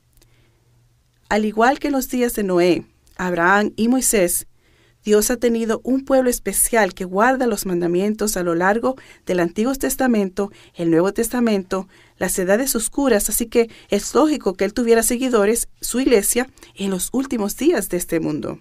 [1.29, 2.85] Al igual que en los días de Noé,
[3.17, 4.47] Abraham y Moisés,
[5.05, 9.73] Dios ha tenido un pueblo especial que guarda los mandamientos a lo largo del Antiguo
[9.75, 15.69] Testamento, el Nuevo Testamento, las edades oscuras, así que es lógico que Él tuviera seguidores,
[15.81, 18.59] su iglesia, en los últimos días de este mundo.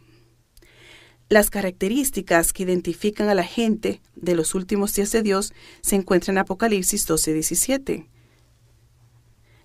[1.30, 6.36] Las características que identifican a la gente de los últimos días de Dios se encuentran
[6.36, 8.06] en Apocalipsis 12:17.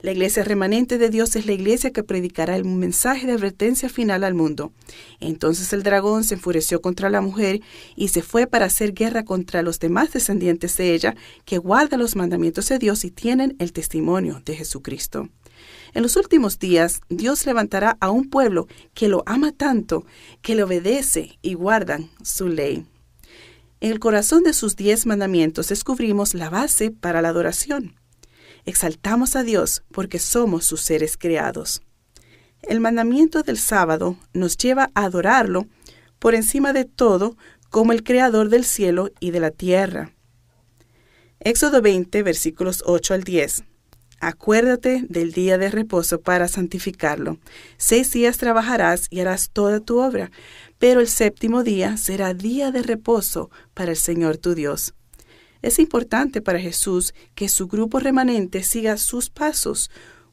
[0.02, 4.26] La iglesia remanente de Dios es la iglesia que predicará el mensaje de advertencia final
[4.26, 4.74] al mundo.
[5.22, 7.62] Entonces el dragón se enfureció contra la mujer
[7.96, 12.18] y se fue para hacer guerra contra los demás descendientes de ella que guardan los
[12.18, 15.30] mandamientos de Dios y tienen el testimonio de Jesucristo.
[15.94, 20.06] En los últimos días, Dios levantará a un pueblo que lo ama tanto,
[20.42, 22.88] que le obedece y guardan su ley.
[23.80, 27.96] En el corazón de sus diez mandamientos descubrimos la base para la adoración.
[28.66, 31.82] Exaltamos a Dios porque somos sus seres creados.
[32.62, 35.68] El mandamiento del sábado nos lleva a adorarlo
[36.18, 37.36] por encima de todo
[37.70, 40.14] como el creador del cielo y de la tierra.
[41.42, 43.64] Éxodo 20, versículos 8 al 10.
[44.26, 47.40] Acuérdate del día de reposo para santificarlo.
[47.76, 50.32] Seis días trabajarás y harás toda tu obra,
[50.80, 54.94] pero el séptimo día será día de reposo para el Señor tu Dios.
[55.62, 59.92] Es importante para Jesús que su grupo remanente siga sus pasos,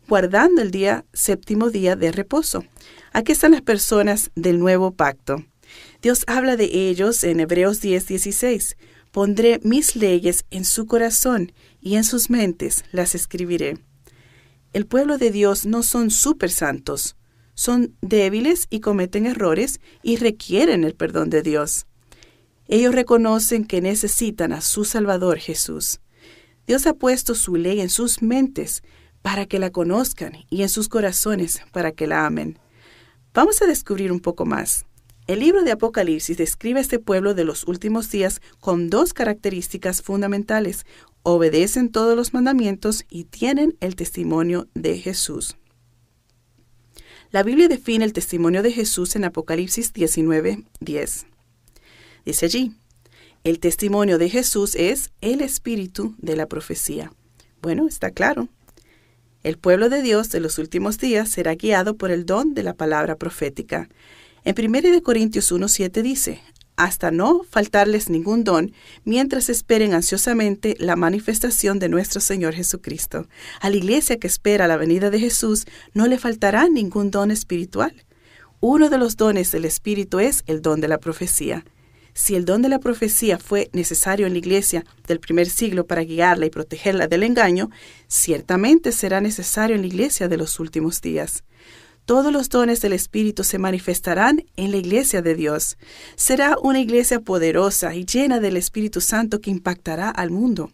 [0.09, 2.65] guardando el día séptimo día de reposo.
[3.13, 5.45] Aquí están las personas del nuevo pacto.
[6.01, 8.77] Dios habla de ellos en Hebreos 10, 16.
[9.11, 13.79] Pondré mis leyes en su corazón y en sus mentes las escribiré.
[14.73, 17.17] El pueblo de Dios no son super santos,
[17.55, 21.87] son débiles y cometen errores y requieren el perdón de Dios.
[22.69, 26.01] Ellos reconocen que necesitan a su Salvador Jesús.
[26.67, 28.83] Dios ha puesto su ley en sus mentes
[29.23, 32.59] para que la conozcan y en sus corazones para que la amen.
[33.35, 34.87] Vamos a descubrir un poco más.
[35.27, 40.03] El libro de Apocalipsis describe a este pueblo de los últimos días con dos características
[40.03, 40.87] fundamentales.
[41.23, 45.57] Obedecen todos los mandamientos y tienen el testimonio de Jesús.
[47.31, 51.27] La Biblia define el testimonio de Jesús en Apocalipsis 19, 10.
[52.25, 52.73] Dice allí,
[53.45, 57.13] el testimonio de Jesús es el espíritu de la profecía.
[57.63, 58.49] Bueno, está claro.
[59.43, 62.75] El pueblo de Dios de los últimos días será guiado por el don de la
[62.75, 63.89] palabra profética.
[64.45, 66.43] En 1 Corintios 1.7 dice,
[66.85, 68.73] hasta no faltarles ningún don,
[69.05, 73.29] mientras esperen ansiosamente la manifestación de nuestro Señor Jesucristo.
[73.61, 77.95] A la iglesia que espera la venida de Jesús no le faltará ningún don espiritual.
[78.61, 81.67] Uno de los dones del Espíritu es el don de la profecía.
[82.15, 86.03] Si el don de la profecía fue necesario en la iglesia del primer siglo para
[86.03, 87.71] guiarla y protegerla del engaño,
[88.09, 91.45] ciertamente será necesario en la iglesia de los últimos días
[92.11, 95.79] todos los dones del Espíritu se manifestarán en la iglesia de Dios.
[96.17, 100.73] Será una iglesia poderosa y llena del Espíritu Santo que impactará al mundo.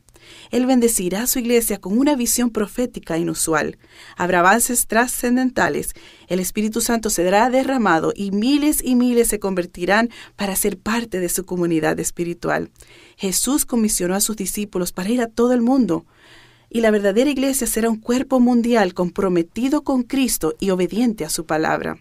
[0.50, 3.76] Él bendecirá a su iglesia con una visión profética inusual.
[4.16, 5.90] Habrá avances trascendentales.
[6.28, 11.28] El Espíritu Santo será derramado y miles y miles se convertirán para ser parte de
[11.28, 12.70] su comunidad espiritual.
[13.18, 16.06] Jesús comisionó a sus discípulos para ir a todo el mundo
[16.76, 21.46] y la verdadera iglesia será un cuerpo mundial comprometido con Cristo y obediente a su
[21.46, 21.96] palabra.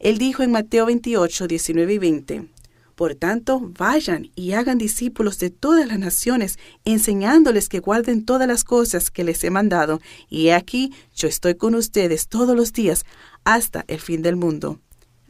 [0.00, 2.48] Él dijo en Mateo 28, 19 y 20,
[2.96, 8.64] Por tanto, vayan y hagan discípulos de todas las naciones, enseñándoles que guarden todas las
[8.64, 13.04] cosas que les he mandado, y he aquí yo estoy con ustedes todos los días
[13.44, 14.80] hasta el fin del mundo.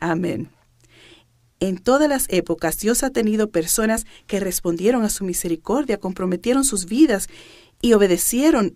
[0.01, 0.49] Amén.
[1.61, 6.87] En todas las épocas Dios ha tenido personas que respondieron a su misericordia, comprometieron sus
[6.87, 7.29] vidas
[7.83, 8.75] y obedecieron,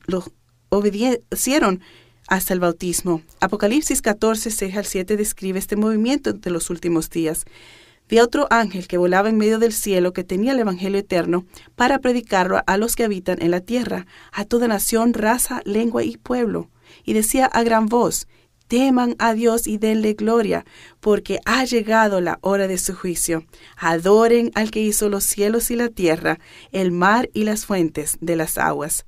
[0.68, 1.80] obedecieron
[2.28, 3.22] hasta el bautismo.
[3.40, 7.46] Apocalipsis 14, 6 al 7 describe este movimiento de los últimos días.
[8.06, 11.46] Vi a otro ángel que volaba en medio del cielo que tenía el Evangelio eterno
[11.74, 16.18] para predicarlo a los que habitan en la tierra, a toda nación, raza, lengua y
[16.18, 16.68] pueblo.
[17.02, 18.28] Y decía a gran voz,
[18.68, 20.64] teman a Dios y denle gloria,
[21.00, 23.44] porque ha llegado la hora de su juicio.
[23.76, 26.38] Adoren al que hizo los cielos y la tierra,
[26.72, 29.04] el mar y las fuentes de las aguas.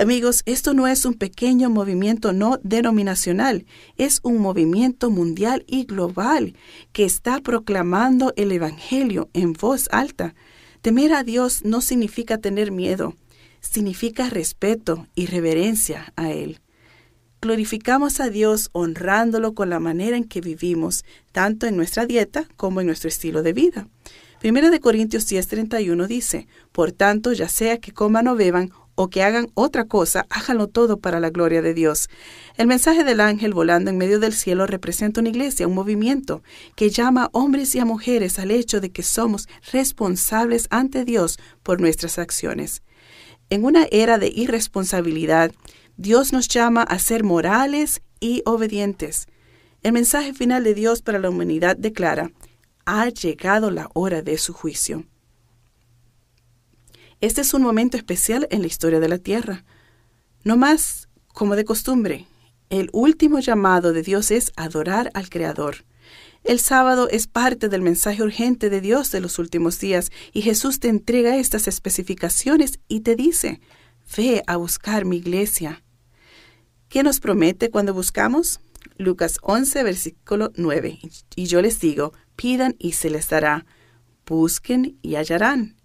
[0.00, 6.54] Amigos, esto no es un pequeño movimiento no denominacional, es un movimiento mundial y global
[6.92, 10.36] que está proclamando el Evangelio en voz alta.
[10.82, 13.16] Temer a Dios no significa tener miedo,
[13.60, 16.60] significa respeto y reverencia a Él.
[17.40, 22.80] Glorificamos a Dios honrándolo con la manera en que vivimos, tanto en nuestra dieta como
[22.80, 23.86] en nuestro estilo de vida.
[24.40, 29.22] Primera de Corintios 10:31 dice, Por tanto, ya sea que coman o beban o que
[29.22, 32.10] hagan otra cosa, háganlo todo para la gloria de Dios.
[32.56, 36.42] El mensaje del ángel volando en medio del cielo representa una iglesia, un movimiento
[36.74, 41.38] que llama a hombres y a mujeres al hecho de que somos responsables ante Dios
[41.62, 42.82] por nuestras acciones.
[43.50, 45.52] En una era de irresponsabilidad,
[46.00, 49.26] Dios nos llama a ser morales y obedientes.
[49.82, 52.30] El mensaje final de Dios para la humanidad declara,
[52.86, 55.06] ha llegado la hora de su juicio.
[57.20, 59.64] Este es un momento especial en la historia de la tierra.
[60.44, 62.28] No más, como de costumbre,
[62.70, 65.84] el último llamado de Dios es adorar al Creador.
[66.44, 70.78] El sábado es parte del mensaje urgente de Dios de los últimos días y Jesús
[70.78, 73.60] te entrega estas especificaciones y te dice,
[74.16, 75.82] ve a buscar mi iglesia.
[76.88, 78.60] ¿Qué nos promete cuando buscamos?
[78.96, 80.98] Lucas 11, versículo 9.
[81.36, 83.66] Y yo les digo, pidan y se les dará,
[84.26, 85.78] busquen y hallarán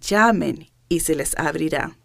[0.00, 1.96] llamen y se les abrirá.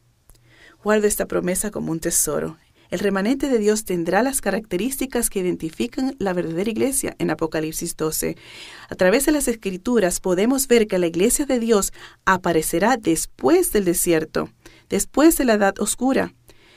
[0.84, 2.58] Guardo esta promesa como un tesoro.
[2.90, 8.36] El remanente de Dios tendrá las características que identifican la verdadera iglesia en Apocalipsis 12.
[8.90, 11.94] A través de las escrituras podemos ver que la iglesia de Dios
[12.26, 14.50] aparecerá después del desierto,
[14.90, 16.34] después de la edad oscura.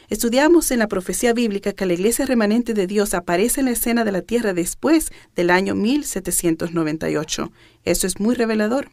[0.09, 4.05] Estudiamos en la profecía bíblica que la iglesia remanente de Dios aparece en la escena
[4.05, 7.53] de la tierra después del año 1798.
[7.85, 8.91] Eso es muy revelador.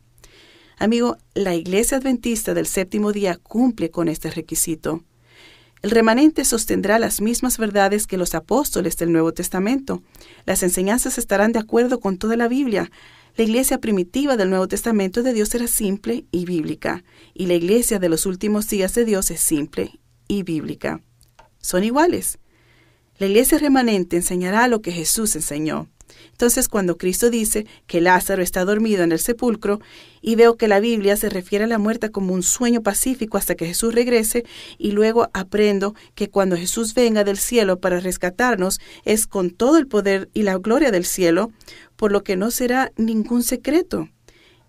[0.78, 5.03] Amigo, la Iglesia Adventista del séptimo día cumple con este requisito.
[5.82, 10.01] El remanente sostendrá las mismas verdades que los apóstoles del Nuevo Testamento.
[10.45, 12.89] Las enseñanzas estarán de acuerdo con toda la Biblia.
[13.36, 17.03] La iglesia primitiva del Nuevo Testamento de Dios era simple y bíblica,
[17.34, 20.01] y la iglesia de los últimos días de Dios es simple
[20.32, 21.01] y bíblica.
[21.59, 22.39] Son iguales.
[23.17, 25.89] La iglesia remanente enseñará lo que Jesús enseñó.
[26.32, 29.82] Entonces, cuando Cristo dice que Lázaro está dormido en el sepulcro
[30.21, 33.55] y veo que la Biblia se refiere a la muerte como un sueño pacífico hasta
[33.55, 34.45] que Jesús regrese
[34.77, 39.88] y luego aprendo que cuando Jesús venga del cielo para rescatarnos es con todo el
[39.88, 41.51] poder y la gloria del cielo,
[41.97, 44.07] por lo que no será ningún secreto.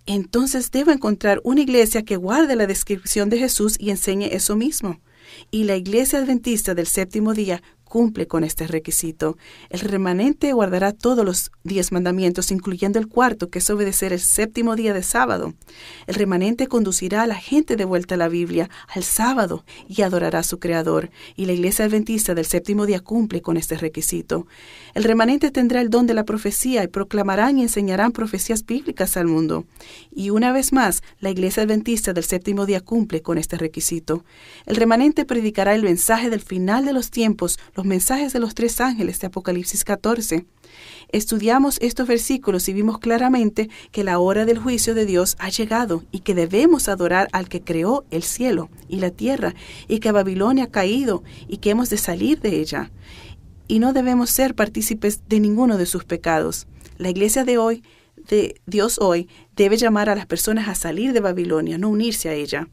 [0.06, 5.00] Entonces debo encontrar una iglesia que guarde la descripción de Jesús y enseñe eso mismo.
[5.50, 7.62] Y la iglesia adventista del séptimo día
[7.92, 9.36] cumple con este requisito.
[9.68, 14.76] El remanente guardará todos los diez mandamientos, incluyendo el cuarto, que es obedecer el séptimo
[14.76, 15.52] día de sábado.
[16.06, 20.38] El remanente conducirá a la gente de vuelta a la Biblia al sábado y adorará
[20.38, 21.10] a su Creador.
[21.36, 24.46] Y la iglesia adventista del séptimo día cumple con este requisito.
[24.94, 29.26] El remanente tendrá el don de la profecía y proclamarán y enseñarán profecías bíblicas al
[29.26, 29.66] mundo.
[30.10, 34.24] Y una vez más, la iglesia adventista del séptimo día cumple con este requisito.
[34.64, 39.20] El remanente predicará el mensaje del final de los tiempos, mensajes de los tres ángeles
[39.20, 40.46] de Apocalipsis 14.
[41.08, 46.02] Estudiamos estos versículos y vimos claramente que la hora del juicio de Dios ha llegado
[46.10, 49.54] y que debemos adorar al que creó el cielo y la tierra
[49.88, 52.90] y que Babilonia ha caído y que hemos de salir de ella.
[53.68, 56.66] Y no debemos ser partícipes de ninguno de sus pecados.
[56.98, 57.82] La iglesia de hoy,
[58.28, 62.34] de Dios hoy, debe llamar a las personas a salir de Babilonia, no unirse a
[62.34, 62.68] ella.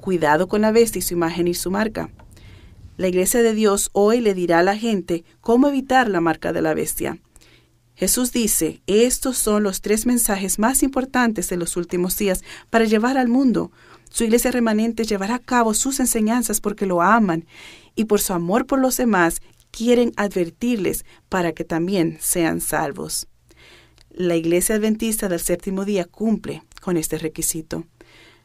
[0.00, 2.10] Cuidado con la bestia y su imagen y su marca.
[2.98, 6.62] La Iglesia de Dios hoy le dirá a la gente cómo evitar la marca de
[6.62, 7.20] la bestia.
[7.94, 13.16] Jesús dice, estos son los tres mensajes más importantes de los últimos días para llevar
[13.16, 13.70] al mundo.
[14.10, 17.46] Su iglesia remanente llevará a cabo sus enseñanzas porque lo aman
[17.94, 23.28] y por su amor por los demás quieren advertirles para que también sean salvos.
[24.10, 27.86] La Iglesia Adventista del Séptimo Día cumple con este requisito.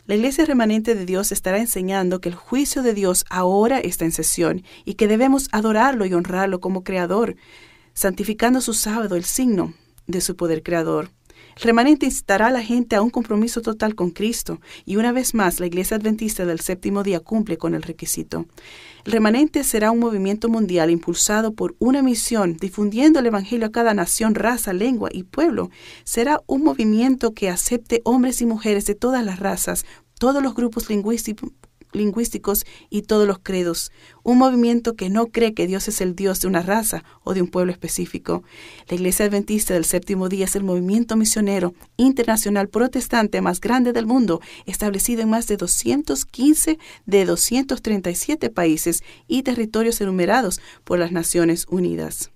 [0.05, 4.11] La Iglesia remanente de Dios estará enseñando que el juicio de Dios ahora está en
[4.11, 7.37] sesión y que debemos adorarlo y honrarlo como Creador,
[7.93, 9.73] santificando su sábado, el signo
[10.05, 11.11] de su poder creador.
[11.55, 15.33] El remanente instará a la gente a un compromiso total con Cristo y una vez
[15.33, 18.45] más la Iglesia Adventista del séptimo día cumple con el requisito.
[19.05, 23.93] El remanente será un movimiento mundial impulsado por una misión, difundiendo el Evangelio a cada
[23.93, 25.69] nación, raza, lengua y pueblo.
[26.03, 29.85] Será un movimiento que acepte hombres y mujeres de todas las razas,
[30.17, 31.51] todos los grupos lingüísticos
[31.93, 33.91] lingüísticos y todos los credos,
[34.23, 37.41] un movimiento que no cree que Dios es el Dios de una raza o de
[37.41, 38.43] un pueblo específico.
[38.87, 44.05] La Iglesia Adventista del Séptimo Día es el movimiento misionero internacional protestante más grande del
[44.05, 51.65] mundo, establecido en más de 215 de 237 países y territorios enumerados por las Naciones
[51.69, 52.32] Unidas.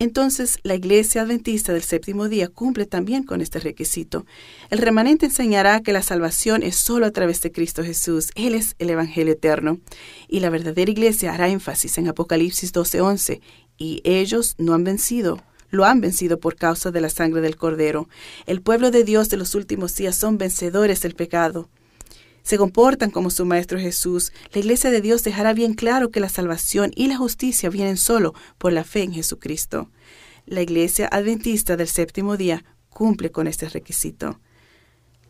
[0.00, 4.26] Entonces, la Iglesia Adventista del séptimo día cumple también con este requisito.
[4.70, 8.30] El remanente enseñará que la salvación es solo a través de Cristo Jesús.
[8.36, 9.80] Él es el Evangelio eterno.
[10.28, 13.40] Y la verdadera Iglesia hará énfasis en Apocalipsis 12:11.
[13.76, 18.08] Y ellos no han vencido, lo han vencido por causa de la sangre del Cordero.
[18.46, 21.68] El pueblo de Dios de los últimos días son vencedores del pecado
[22.48, 26.30] se comportan como su Maestro Jesús, la Iglesia de Dios dejará bien claro que la
[26.30, 29.90] salvación y la justicia vienen solo por la fe en Jesucristo.
[30.46, 34.40] La Iglesia Adventista del séptimo día cumple con este requisito.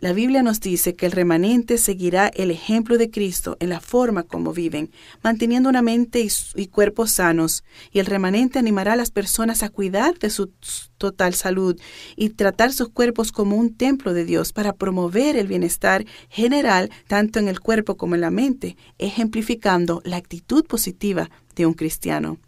[0.01, 4.22] La Biblia nos dice que el remanente seguirá el ejemplo de Cristo en la forma
[4.22, 4.92] como viven,
[5.24, 6.24] manteniendo una mente
[6.55, 10.53] y, cuerpos sanos, y el remanente animará a las personas a cuidar de su
[10.99, 11.80] total salud
[12.14, 17.40] y tratar sus cuerpos como un templo de Dios para promover el bienestar general tanto
[17.40, 22.38] en el cuerpo como en la mente, ejemplificando la actitud positiva de un cristiano.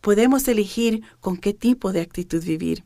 [0.00, 2.82] Podemos elegir con qué tipo de actitud vivir.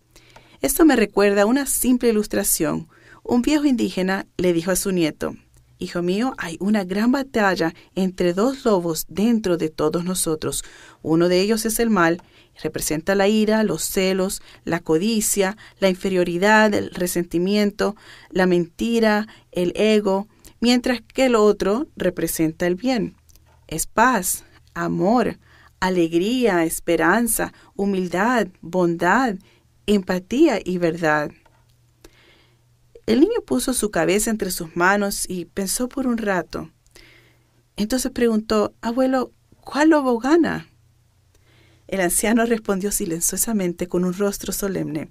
[0.60, 2.88] Esto me recuerda una simple ilustración
[3.28, 5.36] un viejo indígena le dijo a su nieto,
[5.78, 10.64] Hijo mío, hay una gran batalla entre dos lobos dentro de todos nosotros.
[11.02, 12.20] Uno de ellos es el mal,
[12.60, 17.94] representa la ira, los celos, la codicia, la inferioridad, el resentimiento,
[18.30, 20.26] la mentira, el ego,
[20.58, 23.14] mientras que el otro representa el bien.
[23.68, 25.38] Es paz, amor,
[25.78, 29.36] alegría, esperanza, humildad, bondad,
[29.86, 31.30] empatía y verdad.
[33.08, 36.70] El niño puso su cabeza entre sus manos y pensó por un rato.
[37.74, 39.32] Entonces preguntó, Abuelo,
[39.62, 40.68] ¿cuál lobo gana?
[41.86, 45.08] El anciano respondió silenciosamente con un rostro solemne.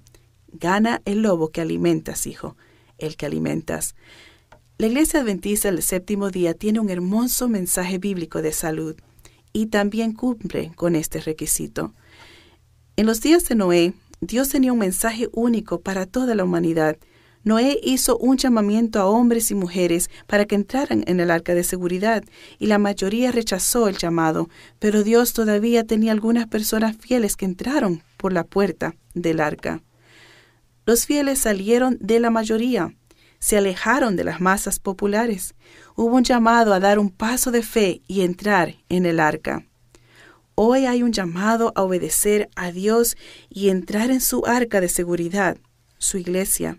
[0.52, 2.56] Gana el lobo que alimentas, hijo,
[2.98, 3.96] el que alimentas.
[4.78, 8.94] La iglesia adventista del séptimo día tiene un hermoso mensaje bíblico de salud
[9.52, 11.94] y también cumple con este requisito.
[12.94, 16.96] En los días de Noé, Dios tenía un mensaje único para toda la humanidad
[17.48, 21.64] Noé hizo un llamamiento a hombres y mujeres para que entraran en el arca de
[21.64, 22.22] seguridad,
[22.58, 28.02] y la mayoría rechazó el llamado, pero Dios todavía tenía algunas personas fieles que entraron
[28.18, 29.80] por la puerta del arca.
[30.84, 32.94] Los fieles salieron de la mayoría,
[33.38, 35.54] se alejaron de las masas populares.
[35.96, 39.64] Hubo un llamado a dar un paso de fe y entrar en el arca.
[40.54, 43.16] Hoy hay un llamado a obedecer a Dios
[43.48, 45.56] y entrar en su arca de seguridad,
[45.96, 46.78] su iglesia.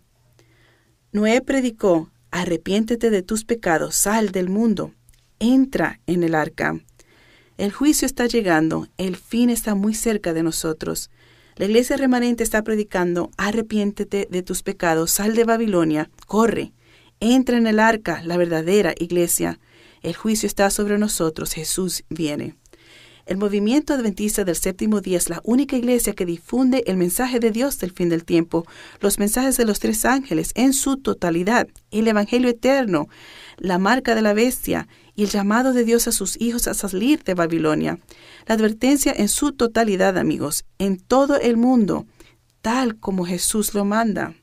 [1.12, 4.94] Noé predicó, arrepiéntete de tus pecados, sal del mundo,
[5.40, 6.80] entra en el arca.
[7.58, 11.10] El juicio está llegando, el fin está muy cerca de nosotros.
[11.56, 16.74] La iglesia remanente está predicando, arrepiéntete de tus pecados, sal de Babilonia, corre,
[17.20, 19.60] entra en el arca, la verdadera iglesia.
[20.04, 22.56] El juicio está sobre nosotros, Jesús viene.
[23.30, 27.52] El movimiento adventista del séptimo día es la única iglesia que difunde el mensaje de
[27.52, 28.66] Dios del fin del tiempo,
[29.02, 33.08] los mensajes de los tres ángeles en su totalidad, el Evangelio eterno,
[33.60, 37.24] la marca de la bestia y el llamado de Dios a sus hijos a salir
[37.24, 38.00] de Babilonia.
[38.48, 42.08] La advertencia en su totalidad, amigos, en todo el mundo,
[42.64, 44.34] tal como Jesús lo manda.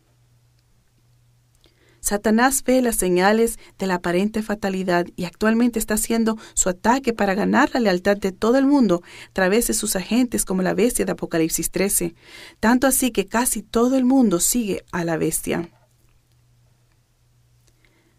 [2.06, 7.34] Satanás ve las señales de la aparente fatalidad y actualmente está haciendo su ataque para
[7.34, 11.04] ganar la lealtad de todo el mundo a través de sus agentes como la bestia
[11.04, 12.14] de Apocalipsis 13,
[12.60, 15.68] tanto así que casi todo el mundo sigue a la bestia.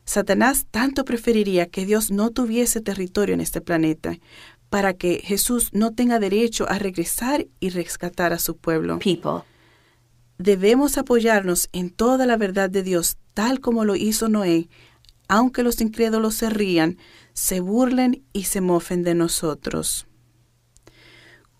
[0.04, 4.18] Satanás tanto preferiría que Dios no tuviese territorio en este planeta
[4.70, 9.00] para que Jesús no tenga derecho a regresar y rescatar a su pueblo.
[10.38, 14.70] Debemos apoyarnos en toda la verdad de Dios, tal como lo hizo Noé,
[15.28, 16.98] aunque los incrédulos se rían,
[17.34, 20.07] se burlen y se mofen de nosotros.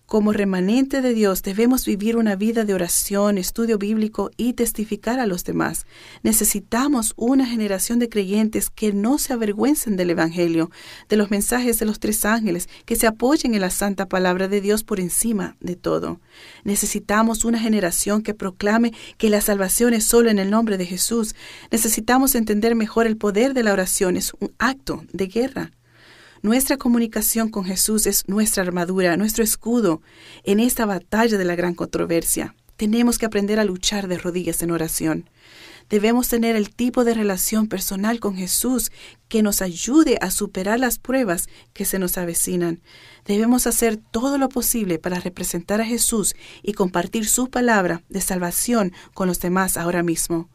[0.08, 5.26] Como remanente de Dios debemos vivir una vida de oración, estudio bíblico y testificar a
[5.26, 5.84] los demás.
[6.22, 10.70] Necesitamos una generación de creyentes que no se avergüencen del Evangelio,
[11.10, 14.62] de los mensajes de los tres ángeles, que se apoyen en la santa palabra de
[14.62, 16.22] Dios por encima de todo.
[16.64, 21.34] Necesitamos una generación que proclame que la salvación es solo en el nombre de Jesús.
[21.70, 24.16] Necesitamos entender mejor el poder de la oración.
[24.16, 25.72] Es un acto de guerra.
[26.40, 30.02] Nuestra comunicación con Jesús es nuestra armadura, nuestro escudo
[30.44, 32.54] en esta batalla de la gran controversia.
[32.76, 35.28] Tenemos que aprender a luchar de rodillas en oración.
[35.90, 38.92] Debemos tener el tipo de relación personal con Jesús
[39.28, 42.82] que nos ayude a superar las pruebas que se nos avecinan.
[43.24, 48.92] Debemos hacer todo lo posible para representar a Jesús y compartir su palabra de salvación
[49.12, 50.48] con los demás ahora mismo.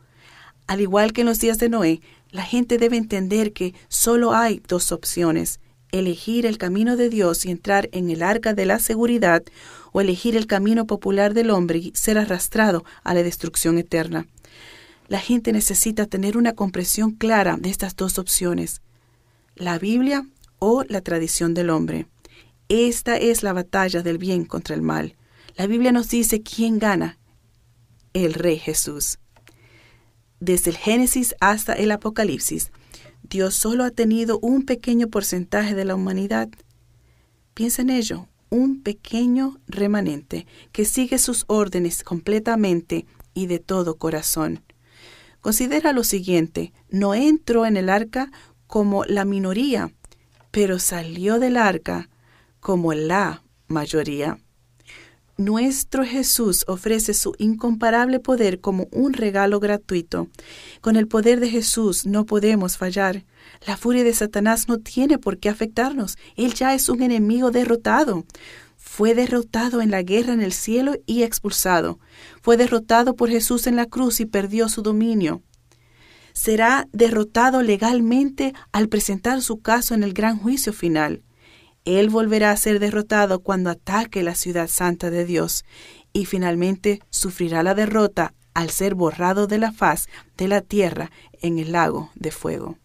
[0.65, 4.61] Al igual que en los días de Noé, la gente debe entender que solo hay
[4.67, 5.59] dos opciones,
[5.93, 9.43] elegir el camino de Dios y entrar en el arca de la seguridad
[9.91, 14.27] o elegir el camino popular del hombre y ser arrastrado a la destrucción eterna.
[15.07, 18.81] La gente necesita tener una comprensión clara de estas dos opciones,
[19.55, 20.27] la Biblia
[20.57, 22.07] o la tradición del hombre.
[22.69, 25.15] Esta es la batalla del bien contra el mal.
[25.55, 27.19] La Biblia nos dice quién gana,
[28.13, 29.19] el Rey Jesús.
[30.39, 32.71] Desde el Génesis hasta el Apocalipsis,
[33.24, 36.49] Dios solo ha tenido un pequeño porcentaje de la humanidad.
[37.53, 44.61] Piensa en ello, un pequeño remanente que sigue sus órdenes completamente y de todo corazón.
[45.41, 48.32] Considera lo siguiente, no entró en el arca
[48.67, 49.91] como la minoría,
[50.51, 52.09] pero salió del arca
[52.59, 54.39] como la mayoría.
[55.38, 60.27] Nuestro Jesús ofrece su incomparable poder como un regalo gratuito.
[60.79, 63.25] Con el poder de Jesús no podemos fallar.
[63.65, 66.19] La furia de Satanás no tiene por qué afectarnos.
[66.36, 68.25] Él ya es un enemigo derrotado.
[68.77, 71.99] Fue derrotado en la guerra en el cielo y expulsado.
[72.43, 75.41] Fue derrotado por Jesús en la cruz y perdió su dominio.
[76.34, 81.23] Será derrotado legalmente al presentar su caso en el gran juicio final.
[81.86, 85.65] Él volverá a ser derrotado cuando ataque la ciudad santa de Dios
[86.13, 90.07] y finalmente sufrirá la derrota al ser borrado de la faz
[90.38, 91.11] de la tierra
[91.41, 92.77] en el lago de fuego.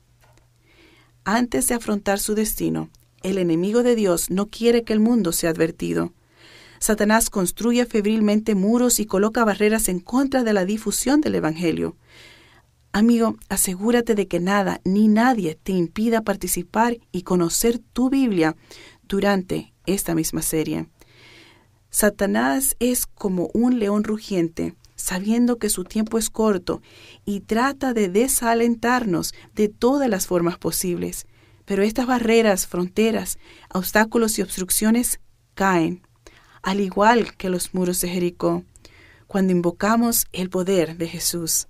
[1.25, 2.89] Antes de afrontar su destino,
[3.23, 6.13] el enemigo de Dios no quiere que el mundo sea advertido.
[6.81, 11.97] Satanás construye febrilmente muros y coloca barreras en contra de la difusión del Evangelio.
[12.93, 18.57] Amigo, asegúrate de que nada ni nadie te impida participar y conocer tu Biblia
[19.03, 20.89] durante esta misma serie.
[21.91, 26.83] Satanás es como un león rugiente, sabiendo que su tiempo es corto,
[27.25, 31.27] y trata de desalentarnos de todas las formas posibles.
[31.65, 33.39] Pero estas barreras, fronteras,
[33.73, 35.21] obstáculos y obstrucciones
[35.55, 36.03] caen,
[36.63, 38.65] al igual que los muros de Jericó,
[39.27, 41.69] cuando invocamos el poder de Jesús.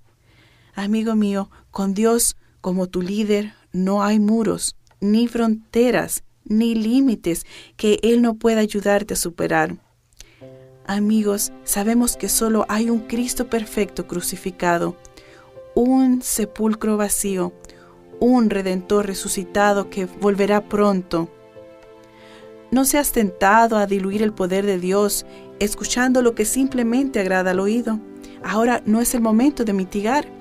[0.75, 7.45] Amigo mío, con Dios como tu líder no hay muros, ni fronteras, ni límites
[7.77, 9.77] que Él no pueda ayudarte a superar.
[10.87, 14.97] Amigos, sabemos que solo hay un Cristo perfecto crucificado,
[15.75, 17.53] un sepulcro vacío,
[18.19, 21.29] un redentor resucitado que volverá pronto.
[22.71, 25.25] No seas tentado a diluir el poder de Dios
[25.59, 27.99] escuchando lo que simplemente agrada al oído.
[28.43, 30.38] Ahora no es el momento de mitigar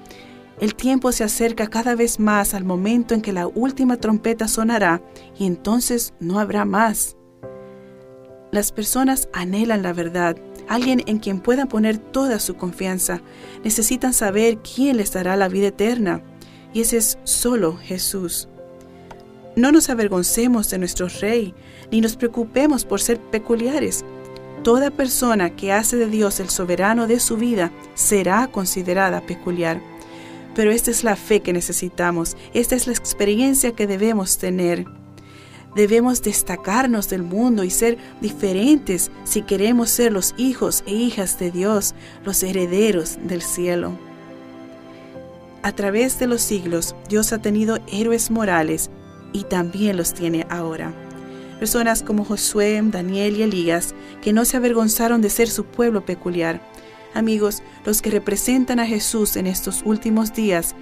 [0.61, 5.00] el tiempo se acerca cada vez más al momento en que la última trompeta sonará
[5.38, 7.16] y entonces no habrá más.
[8.50, 10.36] Las personas anhelan la verdad,
[10.68, 13.20] alguien en quien puedan poner toda su confianza.
[13.62, 16.22] Necesitan saber quién les dará la vida eterna.
[16.72, 18.48] Y ese es solo Jesús.
[19.54, 21.54] No nos avergoncemos de nuestro Rey,
[21.90, 24.04] ni nos preocupemos por ser peculiares.
[24.62, 29.80] Toda persona que hace de Dios el soberano de su vida será considerada peculiar.
[30.59, 34.86] Pero esta es la fe que necesitamos, esta es la experiencia que debemos tener.
[35.76, 41.52] Debemos destacarnos del mundo y ser diferentes si queremos ser los hijos e hijas de
[41.52, 41.94] Dios,
[42.24, 43.96] los herederos del cielo.
[45.62, 48.90] A través de los siglos, Dios ha tenido héroes morales
[49.32, 50.92] y también los tiene ahora.
[51.61, 56.61] Personas como Josué, Daniel y Elías, que no se avergonzaron de ser su pueblo peculiar,
[57.14, 60.74] Amigos, los que representan a Jesús en estos últimos días,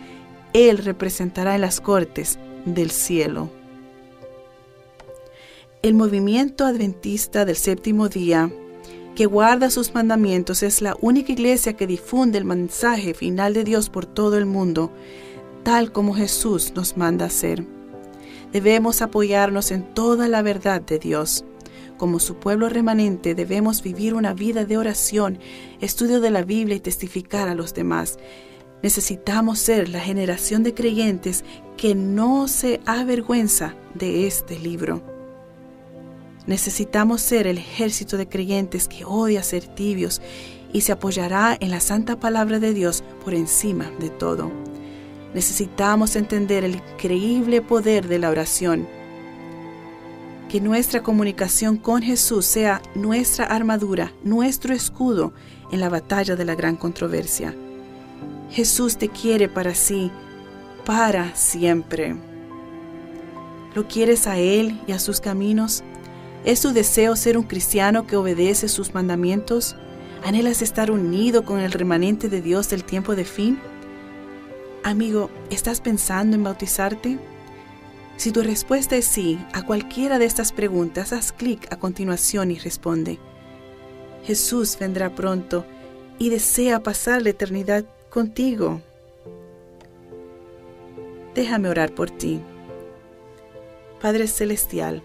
[0.53, 3.51] Él representará en las cortes del cielo.
[5.83, 8.51] El movimiento adventista del séptimo día,
[9.15, 13.89] que guarda sus mandamientos, es la única iglesia que difunde el mensaje final de Dios
[13.89, 14.91] por todo el mundo,
[15.63, 17.65] tal como Jesús nos manda hacer.
[18.53, 21.45] Debemos apoyarnos en toda la verdad de Dios.
[21.97, 25.39] Como su pueblo remanente, debemos vivir una vida de oración,
[25.81, 28.19] estudio de la Biblia y testificar a los demás.
[28.83, 31.45] Necesitamos ser la generación de creyentes
[31.77, 35.03] que no se avergüenza de este libro.
[36.47, 40.23] Necesitamos ser el ejército de creyentes que odia ser tibios
[40.73, 44.53] y se apoyará en la santa palabra de Dios por encima de todo.
[45.35, 48.87] Necesitamos entender el increíble poder de la oración.
[50.49, 55.33] Que nuestra comunicación con Jesús sea nuestra armadura, nuestro escudo
[55.73, 57.55] en la batalla de la gran controversia.
[58.51, 60.11] Jesús te quiere para sí,
[60.85, 62.17] para siempre.
[63.75, 65.83] ¿Lo quieres a Él y a sus caminos?
[66.45, 69.75] ¿Es tu deseo ser un cristiano que obedece sus mandamientos?
[70.25, 73.59] ¿Anhelas estar unido con el remanente de Dios del tiempo de fin?
[74.85, 77.19] Amigo, ¿estás pensando en bautizarte?
[78.17, 82.59] Si tu respuesta es sí a cualquiera de estas preguntas, haz clic a continuación y
[82.59, 83.19] responde.
[84.25, 85.67] Jesús vendrá pronto
[86.19, 88.81] y desea pasar la eternidad contigo.
[91.35, 92.41] Déjame orar por ti.
[94.01, 95.03] Padre Celestial,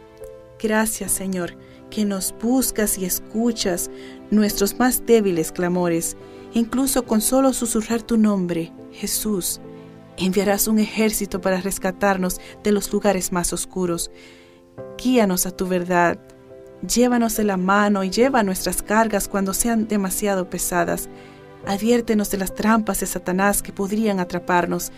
[0.61, 1.55] Gracias, Señor,
[1.89, 3.89] que nos buscas y escuchas
[4.29, 6.15] nuestros más débiles clamores,
[6.53, 9.59] incluso con solo susurrar tu nombre, Jesús.
[10.21, 14.11] Enviarás un ejército para rescatarnos de los lugares más oscuros.
[14.97, 16.19] Guíanos a tu verdad.
[16.87, 21.09] Llévanos de la mano y lleva nuestras cargas cuando sean demasiado pesadas.
[21.65, 24.91] Adviértenos de las trampas de Satanás que podrían atraparnos.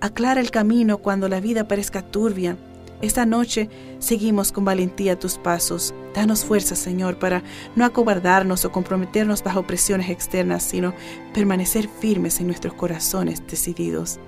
[0.00, 2.56] Aclara el camino cuando la vida parezca turbia
[3.02, 3.68] esta noche
[3.98, 5.92] seguimos con valentía tus pasos.
[6.14, 7.42] Danos fuerza, Señor, para
[7.74, 10.94] no acobardarnos o comprometernos bajo presiones externas, sino
[11.34, 14.20] permanecer firmes en nuestros corazones decididos.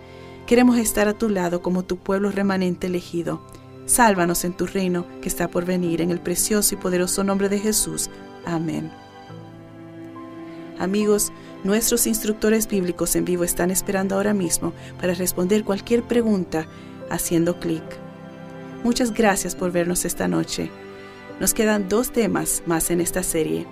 [0.47, 3.41] Queremos estar a tu lado como tu pueblo remanente elegido.
[3.87, 7.59] Sálvanos en tu reino que está por venir, en el precioso y poderoso nombre de
[7.59, 8.11] Jesús.
[8.45, 8.91] Amén.
[10.79, 11.33] Amigos,
[11.63, 16.67] nuestros instructores bíblicos en vivo están esperando ahora mismo para responder cualquier pregunta
[17.11, 17.85] haciendo clic.
[18.83, 20.71] Muchas gracias por vernos esta noche.
[21.41, 23.67] Nos quedan dos temas más en esta serie.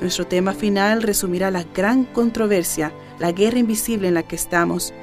[0.00, 4.94] Nuestro tema final resumirá la gran controversia, la guerra invisible en la que estamos.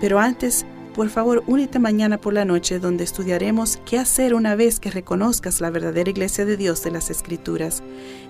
[0.00, 4.80] Pero antes, por favor, únete mañana por la noche donde estudiaremos qué hacer una vez
[4.80, 7.82] que reconozcas la verdadera iglesia de Dios de las Escrituras.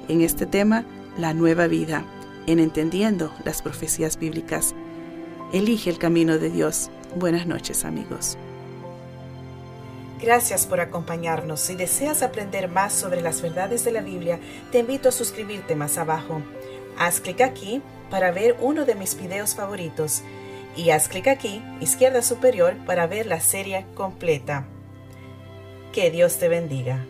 [0.09, 0.85] En este tema,
[1.17, 2.05] la nueva vida,
[2.47, 4.75] en entendiendo las profecías bíblicas.
[5.53, 6.91] Elige el camino de Dios.
[7.17, 8.37] Buenas noches amigos.
[10.21, 11.61] Gracias por acompañarnos.
[11.61, 14.39] Si deseas aprender más sobre las verdades de la Biblia,
[14.71, 16.43] te invito a suscribirte más abajo.
[16.99, 20.23] Haz clic aquí para ver uno de mis videos favoritos
[20.77, 24.67] y haz clic aquí, izquierda superior, para ver la serie completa.
[25.93, 27.05] Que Dios te bendiga.